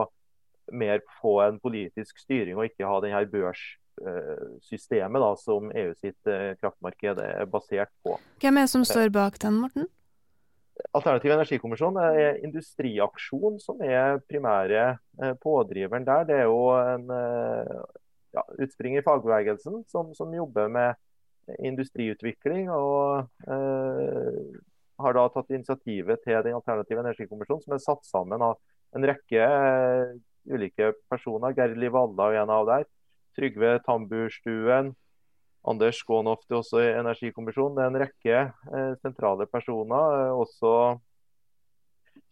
[0.72, 7.22] mer få en politisk styring og ikke ha denne børssystemet da, som EU sitt kraftmarked
[7.22, 8.18] er basert på.
[8.42, 9.90] Hvem er det som står bak den, Morten?
[10.96, 14.98] Alternativ energikommisjon er Industriaksjon som er primære
[15.42, 16.24] pådriveren der.
[16.28, 17.10] Det er jo en
[18.34, 20.94] ja, utspring i fagbevegelsen som, som, jobber med
[21.58, 22.70] industriutvikling.
[22.70, 24.60] og eh,
[25.00, 28.58] har da tatt initiativet til den alternative energikommisjonen, som er satt sammen av
[28.96, 30.16] en rekke eh,
[30.50, 31.54] ulike personer.
[31.56, 32.88] Gerd Liv Valla er en av der.
[33.38, 34.92] Trygve Tamburstuen.
[35.68, 37.76] Anders Skånoft er også i energikommisjonen.
[37.76, 40.16] Det er en rekke eh, sentrale personer.
[40.24, 40.72] Eh, også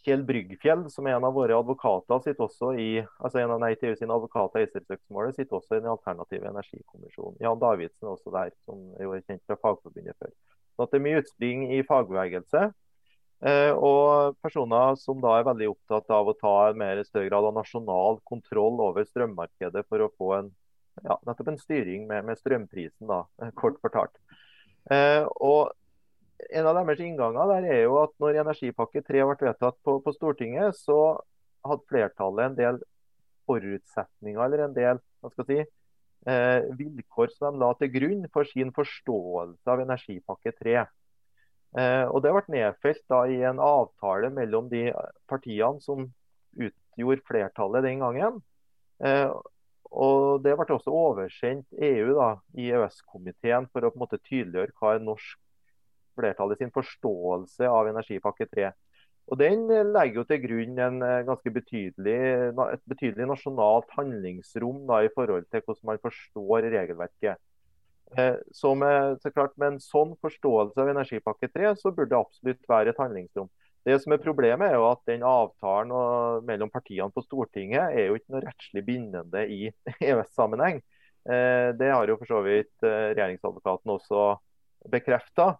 [0.06, 3.74] Kjell Bryggfjell, som er en av våre advokater, sitter også i altså en av Nei
[3.76, 7.40] sine advokater i ACER-søksmålet, sitter også i den alternative energikommisjonen.
[7.44, 10.32] Jan Davidsen er også der, som er jo kjent fra Fagforbundet før.
[10.78, 12.68] Så Det er mye utspring i fagbevegelse.
[13.38, 17.46] Eh, og personer som da er veldig opptatt av å ta en mer større grad
[17.46, 20.48] av nasjonal kontroll over strømmarkedet for å få en,
[21.04, 23.22] ja, nettopp en styring med, med strømprisen, da,
[23.58, 24.16] kort fortalt.
[24.90, 25.74] Eh, og
[26.54, 30.12] En av deres innganger der er jo at når energipakke 3 ble vedtatt på, på
[30.14, 31.18] Stortinget, så
[31.66, 32.78] hadde flertallet en del
[33.50, 35.72] forutsetninger eller en del hva skal jeg si,
[36.30, 40.76] eh, vilkår som de la til grunn for sin forståelse av energipakke 3.
[41.76, 44.86] Eh, og Det ble nedfelt da i en avtale mellom de
[45.28, 46.06] partiene som
[46.54, 48.42] utgjorde flertallet den gangen.
[49.04, 49.28] Eh,
[49.90, 54.76] og Det ble også oversendt EU da, i EØS-komiteen for å på en måte tydeliggjøre
[54.80, 55.38] hva er norsk
[56.18, 58.70] flertall i sin forståelse av energipakke 3.
[59.28, 62.16] Og Den legger jo til grunn en eh, ganske betydelig,
[62.48, 67.40] et betydelig nasjonalt handlingsrom da, i forhold til hvordan man forstår regelverket.
[68.16, 72.20] Eh, så med, så klart, med en sånn forståelse av energipakke 3, så burde det
[72.22, 73.50] absolutt være et handlingsrom.
[73.88, 78.18] Det som er Problemet er jo at den avtalen mellom partiene på Stortinget er jo
[78.18, 79.70] ikke noe rettslig bindende i
[80.10, 80.82] EØS-sammenheng.
[81.28, 84.26] Eh, det har jo for så vidt regjeringsadvokaten også
[84.92, 85.54] bekrefta.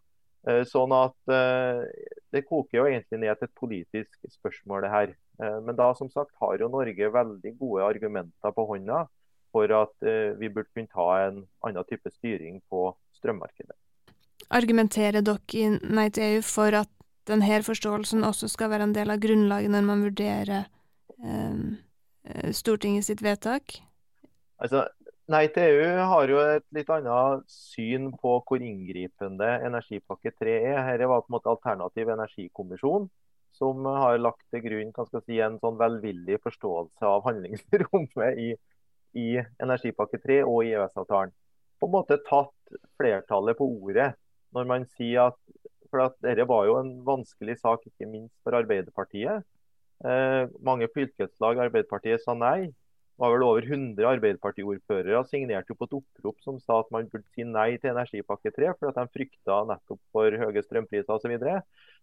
[0.47, 1.83] Eh, sånn at eh,
[2.31, 5.15] Det koker jo egentlig ned til et politisk spørsmål, det her.
[5.43, 9.07] Eh, men da som sagt har jo Norge veldig gode argumenter på hånda
[9.49, 10.05] for at
[10.37, 12.83] vi burde kunne ta en annen type styring på
[13.17, 13.73] strømmarkedet.
[14.53, 16.91] Argumenterer dere i Nei til EU for at
[17.29, 20.69] denne forståelsen også skal være en del av grunnlaget når man vurderer
[21.23, 21.77] um,
[22.53, 23.79] Stortinget sitt vedtak?
[24.61, 24.85] Altså,
[25.29, 30.79] Nei EU har jo et litt annet syn på hvor inngripende energipakke 3 er.
[30.97, 33.11] Dette var på en måte alternativ energikommisjon
[33.59, 38.49] som har lagt til grunn si, en sånn velvillig forståelse av handlingsrommet i,
[39.21, 39.29] i
[39.61, 41.35] energipakke 3 og i EØS-avtalen.
[41.79, 44.15] På en måte tatt flertallet på ordet
[44.57, 48.57] når man sier at for at dette var jo en vanskelig sak, ikke minst for
[48.59, 49.47] Arbeiderpartiet.
[50.07, 55.89] Eh, mange fylkeslag Arbeiderpartiet sa nei Det var vel over 100 Arbeiderpartiordførere signerte jo på
[55.89, 59.11] et opprop som sa at man burde si nei til energipakke 3, for at de
[59.17, 61.25] frykta nettopp for høye strømpriser osv.
[61.25, 61.57] Så videre.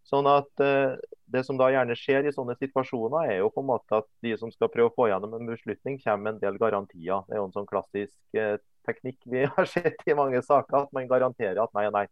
[0.03, 0.97] sånn at eh,
[1.31, 4.35] Det som da gjerne skjer i sånne situasjoner, er jo på en måte at de
[4.37, 7.23] som skal prøve å få gjennom en beslutning, kommer med en del garantier.
[7.29, 10.93] Det er jo en sånn klassisk eh, teknikk vi har sett i mange saker, at
[10.95, 12.05] man garanterer at nei, nei,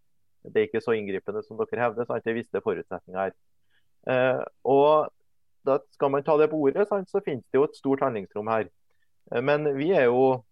[0.44, 2.08] det er ikke så inngripende som dere hevder.
[2.08, 2.26] Sant?
[2.26, 3.36] Det visse forutsetninger her.
[4.12, 5.12] Eh, og
[5.64, 7.10] da skal man ta det på ordet, sant?
[7.10, 8.68] så finnes det jo et stort handlingsrom her.
[9.32, 10.44] Eh, men vi er jo,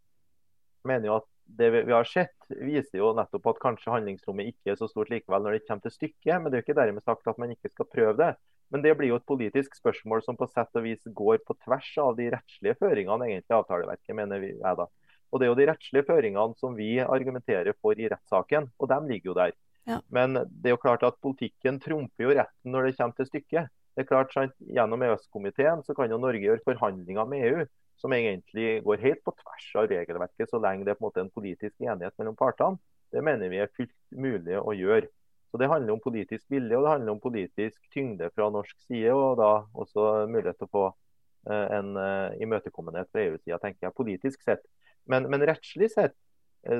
[0.87, 4.79] mener jo at det vi har sett, viser jo nettopp at kanskje handlingsrommet ikke er
[4.79, 6.37] så stort likevel når det kommer til stykket.
[6.37, 8.31] Men det er jo ikke dermed sagt at man ikke skal prøve det.
[8.71, 11.89] Men det blir jo et politisk spørsmål som på sett og vis går på tvers
[11.99, 14.87] av de rettslige føringene egentlig avtaleverket, mener vi er da.
[15.31, 18.99] Og Det er jo de rettslige føringene som vi argumenterer for i rettssaken, og de
[19.09, 19.53] ligger jo der.
[19.89, 19.99] Ja.
[20.13, 23.71] Men det er jo klart at politikken trumfer jo retten når det kommer til stykket.
[23.91, 27.65] Det er klart sant, Gjennom EØS-komiteen så kan jo Norge gjøre forhandlinger med EU
[28.01, 31.21] som egentlig går helt på tvers av regelverket, så lenge det er på en måte
[31.21, 32.79] en politisk enighet mellom partene.
[33.11, 35.11] Det mener vi er fullt mulig å gjøre.
[35.51, 39.11] Så Det handler om politisk vilje og det handler om politisk tyngde fra norsk side,
[39.11, 40.83] og da også mulighet til å få
[41.51, 44.63] eh, en uh, imøtekommenhet fra EU-sida, tenker jeg, politisk sett.
[45.11, 46.15] Men, men rettslig sett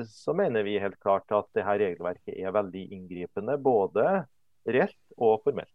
[0.08, 4.26] så mener vi helt klart at det her regelverket er veldig inngripende, både
[4.70, 5.74] reelt og formelt.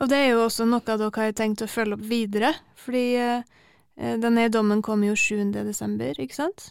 [0.00, 2.54] Og Det er jo også noe dere har tenkt å følge opp videre.
[2.78, 3.60] fordi uh
[3.96, 6.70] Eh, denne dommen kom jo 7.12., ikke sant?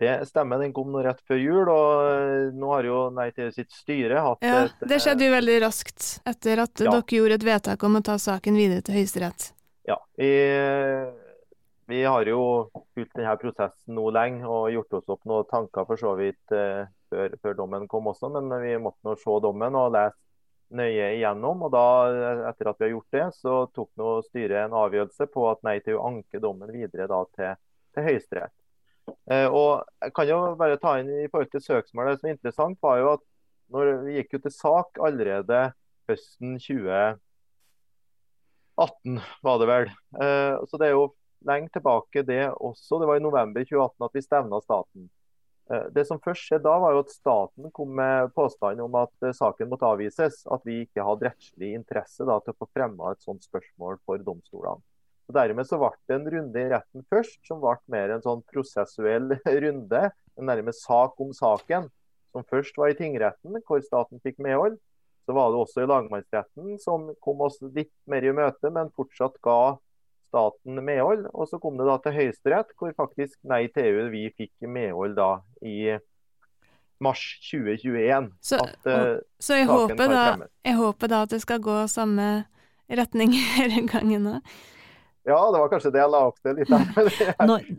[0.00, 3.50] Det stemmer, den kom nå rett før jul, og eh, nå har jo Nei til
[3.52, 6.88] sitt styre hatt Ja, et, Det skjedde jo veldig raskt etter at ja.
[6.88, 9.50] dere gjorde et vedtak om å ta saken videre til Høyesterett.
[9.88, 10.30] Ja, vi,
[11.90, 12.42] vi, har jo
[12.94, 16.86] fulgt denne prosessen nå lenge og gjort oss opp noen tanker for så vidt eh,
[17.10, 20.18] før, før, dommen kom også, men vi måtte nå se dommen og lese
[20.76, 21.64] nøye igjennom.
[21.66, 21.84] og da,
[22.50, 25.76] Etter at vi har gjort det, så tok nå styret en avgjørelse på at nei
[25.84, 27.50] til å anke dommen videre da, til,
[27.94, 28.54] til Høyesterett.
[29.30, 32.36] Eh, og jeg kan jo bare ta inn i forhold til søksmålet, Det som er
[32.36, 33.24] interessant, var jo at
[33.70, 35.58] når vi gikk jo til sak allerede
[36.10, 37.18] høsten 2018,
[39.46, 39.86] var det vel.
[40.22, 41.14] Eh, så det er jo
[41.46, 43.00] lenge tilbake det også.
[43.00, 45.08] Det var i november 2018 at vi stevna staten.
[45.70, 49.26] Eh, det som først skjedde da, var jo at staten kom med påstand om at
[49.26, 50.42] eh, saken måtte avvises.
[50.50, 54.22] At vi ikke hadde rettslig interesse da, til å få fremma et sånt spørsmål for
[54.26, 54.82] domstolene.
[55.30, 58.42] Og Dermed så ble det en runde i retten først, som ble mer en sånn
[58.50, 60.04] prosessuell runde.
[60.34, 61.86] En nærmest sak om saken,
[62.34, 64.80] som først var i tingretten, hvor staten fikk medhold.
[65.28, 69.36] Så var det også i lagmannsretten, som kom oss litt mer i møte, men fortsatt
[69.44, 69.76] ga
[70.30, 71.26] staten medhold.
[71.34, 75.18] Og så kom det da til Høyesterett, hvor faktisk Nei til EU vi fikk medhold
[75.18, 75.32] da
[75.66, 75.98] i,
[77.00, 77.20] mars
[77.50, 80.24] 2021 Så, at uh, så jeg, håper da,
[80.66, 82.26] jeg håper da at det skal gå samme
[82.90, 84.52] retning denne gangen òg.
[85.28, 86.86] Ja, det var kanskje det jeg la opp til litt her.
[86.96, 87.26] men det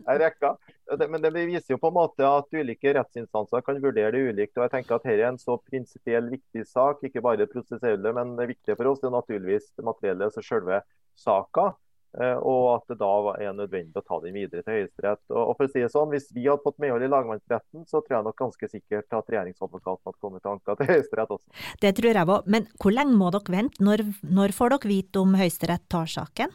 [0.06, 0.52] er- rekka.
[0.98, 4.56] Det- Men det viser jo på en måte at ulike rettsinstanser kan vurdere det ulikt.
[4.56, 8.36] og jeg tenker at Dette er en så prinsipiell viktig sak, ikke bare prosessuelle, men
[8.36, 10.80] det viktige for oss det er naturligvis det materielle, altså selve
[11.18, 11.72] saka.
[12.20, 15.22] Eh, Og at det da er nødvendig å ta den videre til Høyesterett.
[15.30, 18.18] Og for å si det sånn, Hvis vi hadde fått medhold i lagmannsretten, så tror
[18.18, 21.48] jeg nok ganske sikkert at regjeringsadvokaten hadde kommet til anka til Høyesterett også.
[21.80, 22.46] det tror jeg òg.
[22.46, 23.82] Men hvor lenge må dere vente?
[23.82, 26.52] Når, når får dere vite om Høyesterett tar saken?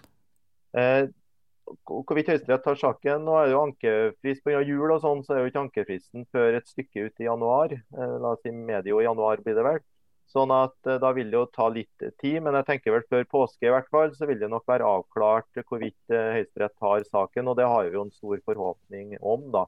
[0.78, 1.08] Eh,
[1.84, 4.62] Hvorvidt Høyesterett tar saken, nå er det jo ankefrist pga.
[4.64, 7.74] jul og sånn, så er jo ikke ankefristen før et stykke ut i januar.
[7.76, 9.82] Eh, La oss si medio januar blir det vel.
[10.28, 13.24] Sånn at eh, da vil det jo ta litt tid, men jeg tenker vel før
[13.32, 17.48] påske i hvert fall, så vil det nok være avklart hvorvidt eh, Høyesterett tar saken.
[17.48, 19.64] Og det har vi jo en stor forhåpning om, da.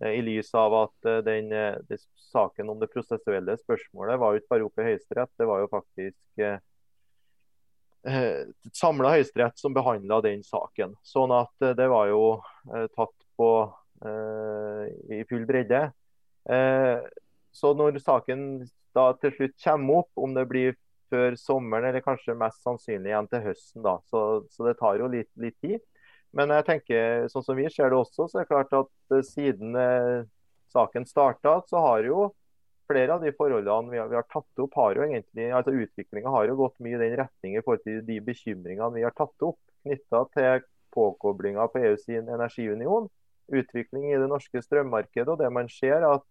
[0.00, 4.54] Eh, I lys av at den, den, saken om det prosessuelle spørsmålet var jo ikke
[4.54, 6.58] bare oppe i Høyesterett, det var jo faktisk eh,
[8.72, 10.96] samla Høyesterett som behandla den saken.
[11.04, 12.24] Sånn at det var jo
[12.72, 13.50] eh, tatt på
[14.04, 14.84] eh,
[15.18, 15.90] i full bredde.
[16.48, 16.98] Eh,
[17.52, 18.62] så når saken
[18.96, 20.74] da til slutt kommer opp, om det blir
[21.10, 25.08] før sommeren eller kanskje mest sannsynlig igjen til høsten, da, så, så det tar jo
[25.10, 25.80] litt, litt tid.
[26.36, 29.24] Men jeg tenker, sånn som vi ser det også, så er det klart at eh,
[29.26, 30.28] siden eh,
[30.70, 32.28] saken starta, så har jo
[32.90, 36.30] flere av de forholdene vi har, vi har tatt opp, har jo egentlig, altså utviklinga
[36.34, 39.46] har jo gått mye i den retning i forhold til de bekymringene vi har tatt
[39.46, 40.64] opp knytta til
[40.94, 43.06] påkoblinga på EU sin energiunion,
[43.50, 46.26] utvikling i det norske strømmarkedet og det man ser at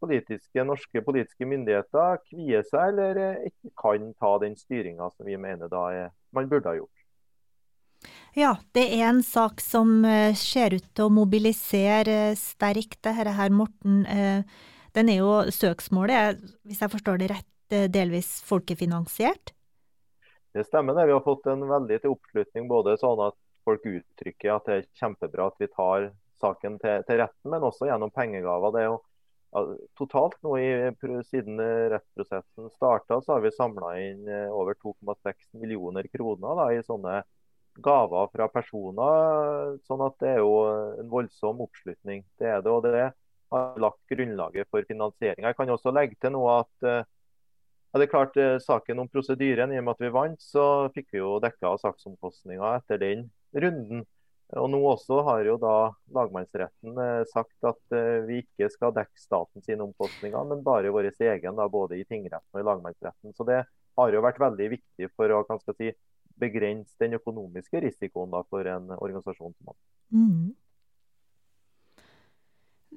[0.00, 5.38] politiske, norske politiske myndigheter kvier seg eller eh, ikke kan ta den styringa som vi
[5.40, 6.92] mener da er, man burde ha gjort.
[8.36, 13.16] Ja, det er en sak som eh, ser ut til å mobilisere eh, sterkt, det
[13.16, 14.04] her, her Morten.
[14.96, 17.52] Den er jo søksmålet, hvis jeg forstår det rett,
[17.92, 19.50] delvis folkefinansiert?
[20.56, 21.08] Det stemmer det.
[21.10, 23.36] Vi har fått en veldig til oppslutning, både sånn at
[23.66, 26.06] folk uttrykker at det er kjempebra at vi tar
[26.40, 28.72] saken til, til retten, men også gjennom pengegaver.
[28.72, 28.98] Det er jo
[29.96, 30.68] Totalt nå i,
[31.24, 36.66] siden eh, rettsprosessen starta, så har vi samla inn eh, over 2,6 millioner kroner da,
[36.74, 37.22] i sånne
[37.84, 39.76] gaver fra personer.
[39.88, 40.52] sånn at det er jo
[41.00, 42.24] en voldsom oppslutning.
[42.40, 43.06] Det er det, og det
[43.52, 45.44] har lagt grunnlaget for finansiering.
[45.44, 47.04] Jeg kan også legge til noe at eh,
[47.92, 51.14] ja, det er klart Saken om prosedyren, i og med at vi vant, så fikk
[51.14, 54.04] vi jo dekka saksomkostninger etter den runden.
[54.54, 55.74] Og Nå også har jo da
[56.14, 61.10] lagmannsretten eh, sagt at eh, vi ikke skal dekke staten sine omkostninger, men bare vår
[61.10, 63.34] egen, da, både i tingretten og i lagmannsretten.
[63.34, 63.64] Så Det
[63.96, 65.90] har jo vært veldig viktig for å kan si,
[66.38, 69.82] begrense den økonomiske risikoen da, for en organisasjon som oss.
[70.14, 70.54] Mm.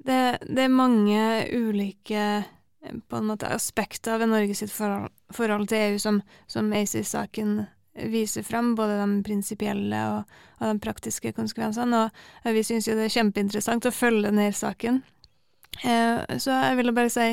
[0.06, 1.20] Det, det er mange
[1.50, 6.70] ulike eh, på en måte, aspekter ved Norge sitt forhold, forhold til EU som, som
[6.78, 7.64] ACER-saken
[7.94, 12.06] viser frem, både de prinsipielle og, og de praktiske konsekvensene.
[12.44, 15.02] Og vi syns jo det er kjempeinteressant å følge denne saken.
[15.84, 17.28] Eh, så jeg ville bare si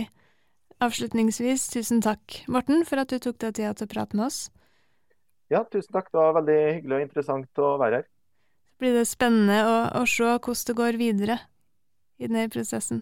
[0.84, 4.47] avslutningsvis tusen takk, Morten, for at du tok deg tida til å prate med oss.
[5.53, 6.12] Ja, tusen takk.
[6.12, 8.10] Det var veldig hyggelig og interessant å være her.
[8.68, 11.38] Så blir det spennende å, å se hvordan det går videre
[12.18, 13.01] i denne prosessen.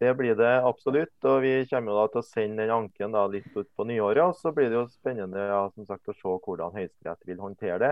[0.00, 1.12] Det blir det absolutt.
[1.28, 4.22] og Vi kommer til å sende den anken da litt ut på nyåret.
[4.24, 7.90] og Så blir det jo spennende ja, sagt, å se hvordan Høyesterett vil håndtere det.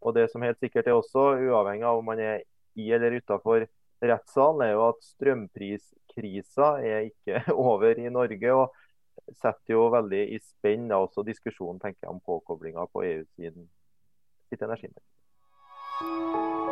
[0.00, 2.40] Og Det som helt sikkert er også, uavhengig av om man er
[2.80, 3.66] i eller utenfor
[4.00, 8.56] rettssalen, er jo at strømpriskrisa er ikke over i Norge.
[8.56, 8.72] og
[9.36, 13.68] setter jo veldig i spenn da, også diskusjonen tenker jeg, om påkoblinga på EU sin,
[14.48, 16.69] sitt energimarked.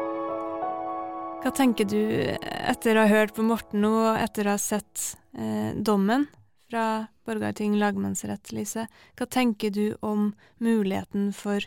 [1.38, 2.00] Hva tenker du
[2.42, 6.26] etter å ha hørt på Morten nå, og etter å ha sett eh, dommen
[6.66, 8.88] fra Borgarting lagmannsrett, Lise?
[9.14, 11.62] Hva tenker du om muligheten for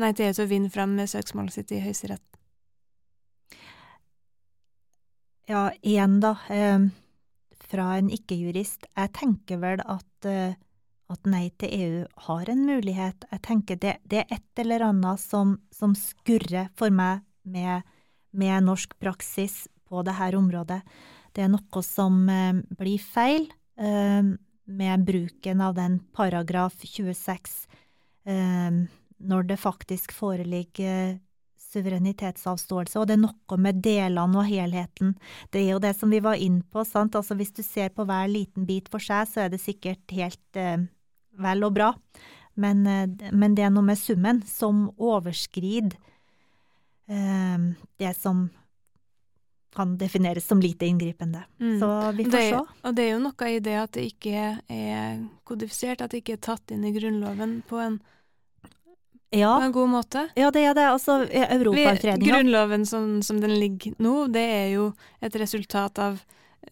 [0.00, 2.22] Nei til EU til å vinne frem med søksmålet sitt i Høyesterett?
[5.50, 6.84] Ja, igjen da, eh,
[7.72, 8.84] fra en ikke-jurist.
[8.94, 10.54] Jeg tenker vel at, eh,
[11.10, 13.24] at Nei til EU har en mulighet.
[13.32, 17.82] Jeg tenker det, det er et eller annet som, som skurrer for meg med,
[18.30, 20.80] med norsk praksis på dette området.
[21.34, 24.22] Det er noe som eh, blir feil eh,
[24.70, 27.50] med bruken av den paragraf 26
[28.26, 28.78] eh,
[29.20, 31.18] når det faktisk foreligger
[31.70, 35.12] suverenitetsavståelse, og det er noe med delene og helheten.
[35.54, 37.14] Det er jo det som vi var inne på, sant.
[37.14, 40.60] Altså hvis du ser på hver liten bit for seg, så er det sikkert helt
[41.38, 41.92] vel og bra.
[42.58, 45.94] Men, men, det er noe med summen som overskrider
[47.10, 48.44] det som
[49.74, 51.42] kan defineres som lite inngripende.
[51.60, 51.80] Mm.
[51.80, 52.60] Så vi får det, se.
[52.82, 56.32] Og det er jo noe i det at det ikke er kodifisert, at det ikke
[56.38, 58.00] er tatt inn i Grunnloven på en,
[59.30, 60.28] Ja, på en god måte.
[60.34, 60.88] ja det er det.
[60.90, 64.92] Altså, Europautredninga Grunnloven som, som den ligger nå, det er jo
[65.22, 66.18] et resultat av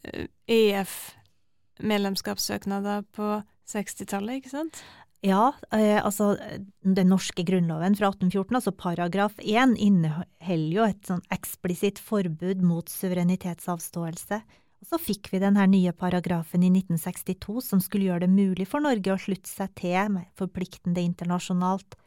[0.02, 4.82] eh, EF-medlemskapssøknader på 60-tallet, ikke sant?
[5.26, 6.36] Ja, eh, altså
[6.86, 12.90] den norske grunnloven fra 1814, altså paragraf 1, inneholder jo et sånn eksplisitt forbud mot
[12.92, 14.38] suverenitetsavståelse.
[14.78, 18.68] Og så fikk vi den her nye paragrafen i 1962 som skulle gjøre det mulig
[18.70, 21.98] for Norge å slutte seg til med forpliktende internasjonalt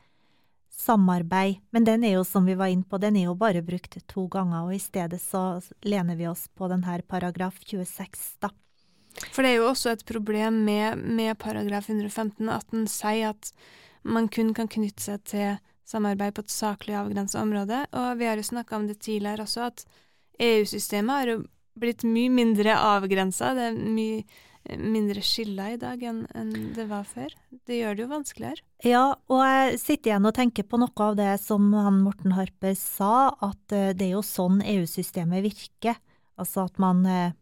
[0.71, 3.99] samarbeid, men den er jo, som vi var inne på, den er jo bare brukt
[4.09, 8.49] to ganger, og i stedet så lener vi oss på den her paragraf 26, da.
[9.31, 13.51] For det er jo også et problem med, med paragraf 115 at den sier at
[14.01, 15.57] man kun kan knytte seg til
[15.91, 19.67] samarbeid på et saklig avgrensa område, og vi har jo snakka om det tidligere også,
[19.67, 19.83] at
[20.41, 21.41] EU-systemet har jo
[21.81, 23.51] blitt mye mindre avgrensa.
[23.57, 24.23] Det er mye
[24.77, 27.33] mindre skiller i dag enn enn det var før.
[27.67, 28.63] Det gjør det jo vanskeligere.
[28.85, 32.75] Ja, og jeg sitter igjen og tenker på noe av det som han Morten Harper
[32.77, 35.97] sa, at eh, det er jo sånn EU-systemet virker.
[36.41, 37.33] Altså at man eh,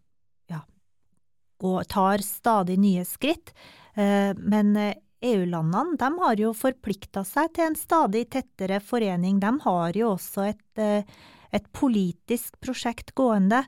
[1.60, 3.54] går, tar stadig nye skritt.
[3.96, 9.42] Eh, Men eh, EU-landene har jo forplikta seg til en stadig tettere forening.
[9.44, 11.04] De har jo også et, eh,
[11.52, 13.66] et politisk prosjekt gående.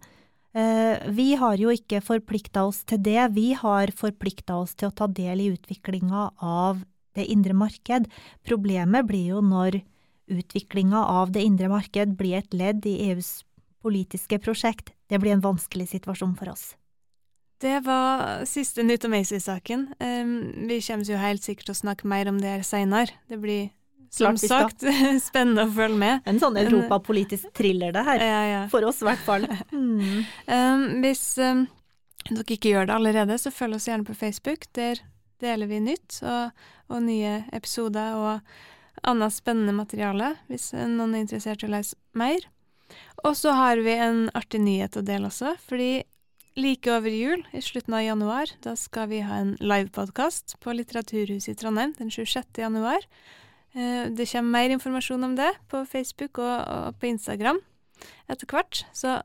[0.51, 5.05] Vi har jo ikke forplikta oss til det, vi har forplikta oss til å ta
[5.07, 6.81] del i utviklinga av
[7.15, 8.09] det indre marked.
[8.43, 9.79] Problemet blir jo når
[10.27, 13.45] utviklinga av det indre marked blir et ledd i EUs
[13.81, 14.91] politiske prosjekt.
[15.07, 16.73] Det blir en vanskelig situasjon for oss.
[17.62, 19.84] Det var siste nytt om ACER-saken.
[19.99, 20.32] Um,
[20.68, 23.14] vi kommer jo helt sikkert til å snakke mer om det her seinere.
[23.30, 23.70] Det blir
[24.12, 24.84] som sagt
[25.30, 26.26] spennende å følge med.
[26.26, 28.26] En sånn europapolitisk thriller, det her.
[28.26, 28.64] Ja, ja.
[28.74, 29.45] For oss, i hvert fall.
[29.72, 30.26] Mm.
[30.49, 31.68] Um, hvis um,
[32.32, 34.66] dere ikke gjør det allerede, så følg oss gjerne på Facebook.
[34.76, 35.03] Der
[35.41, 41.64] deler vi nytt og, og nye episoder og annet spennende materiale, hvis noen er interessert
[41.64, 42.43] i å lese mer.
[43.24, 46.01] Og så har vi en artig nyhet å dele også, fordi
[46.55, 51.53] like over jul, i slutten av januar, da skal vi ha en livepodkast på Litteraturhuset
[51.53, 52.59] i Trondheim den 26.
[52.59, 53.05] januar.
[53.73, 57.61] Eh, Det kommer mer informasjon om det på Facebook og, og på Instagram
[58.27, 59.21] etter hvert, så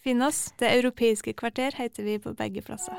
[0.00, 0.52] finn oss.
[0.58, 2.96] Det europeiske kvarter heter vi på begge plasser.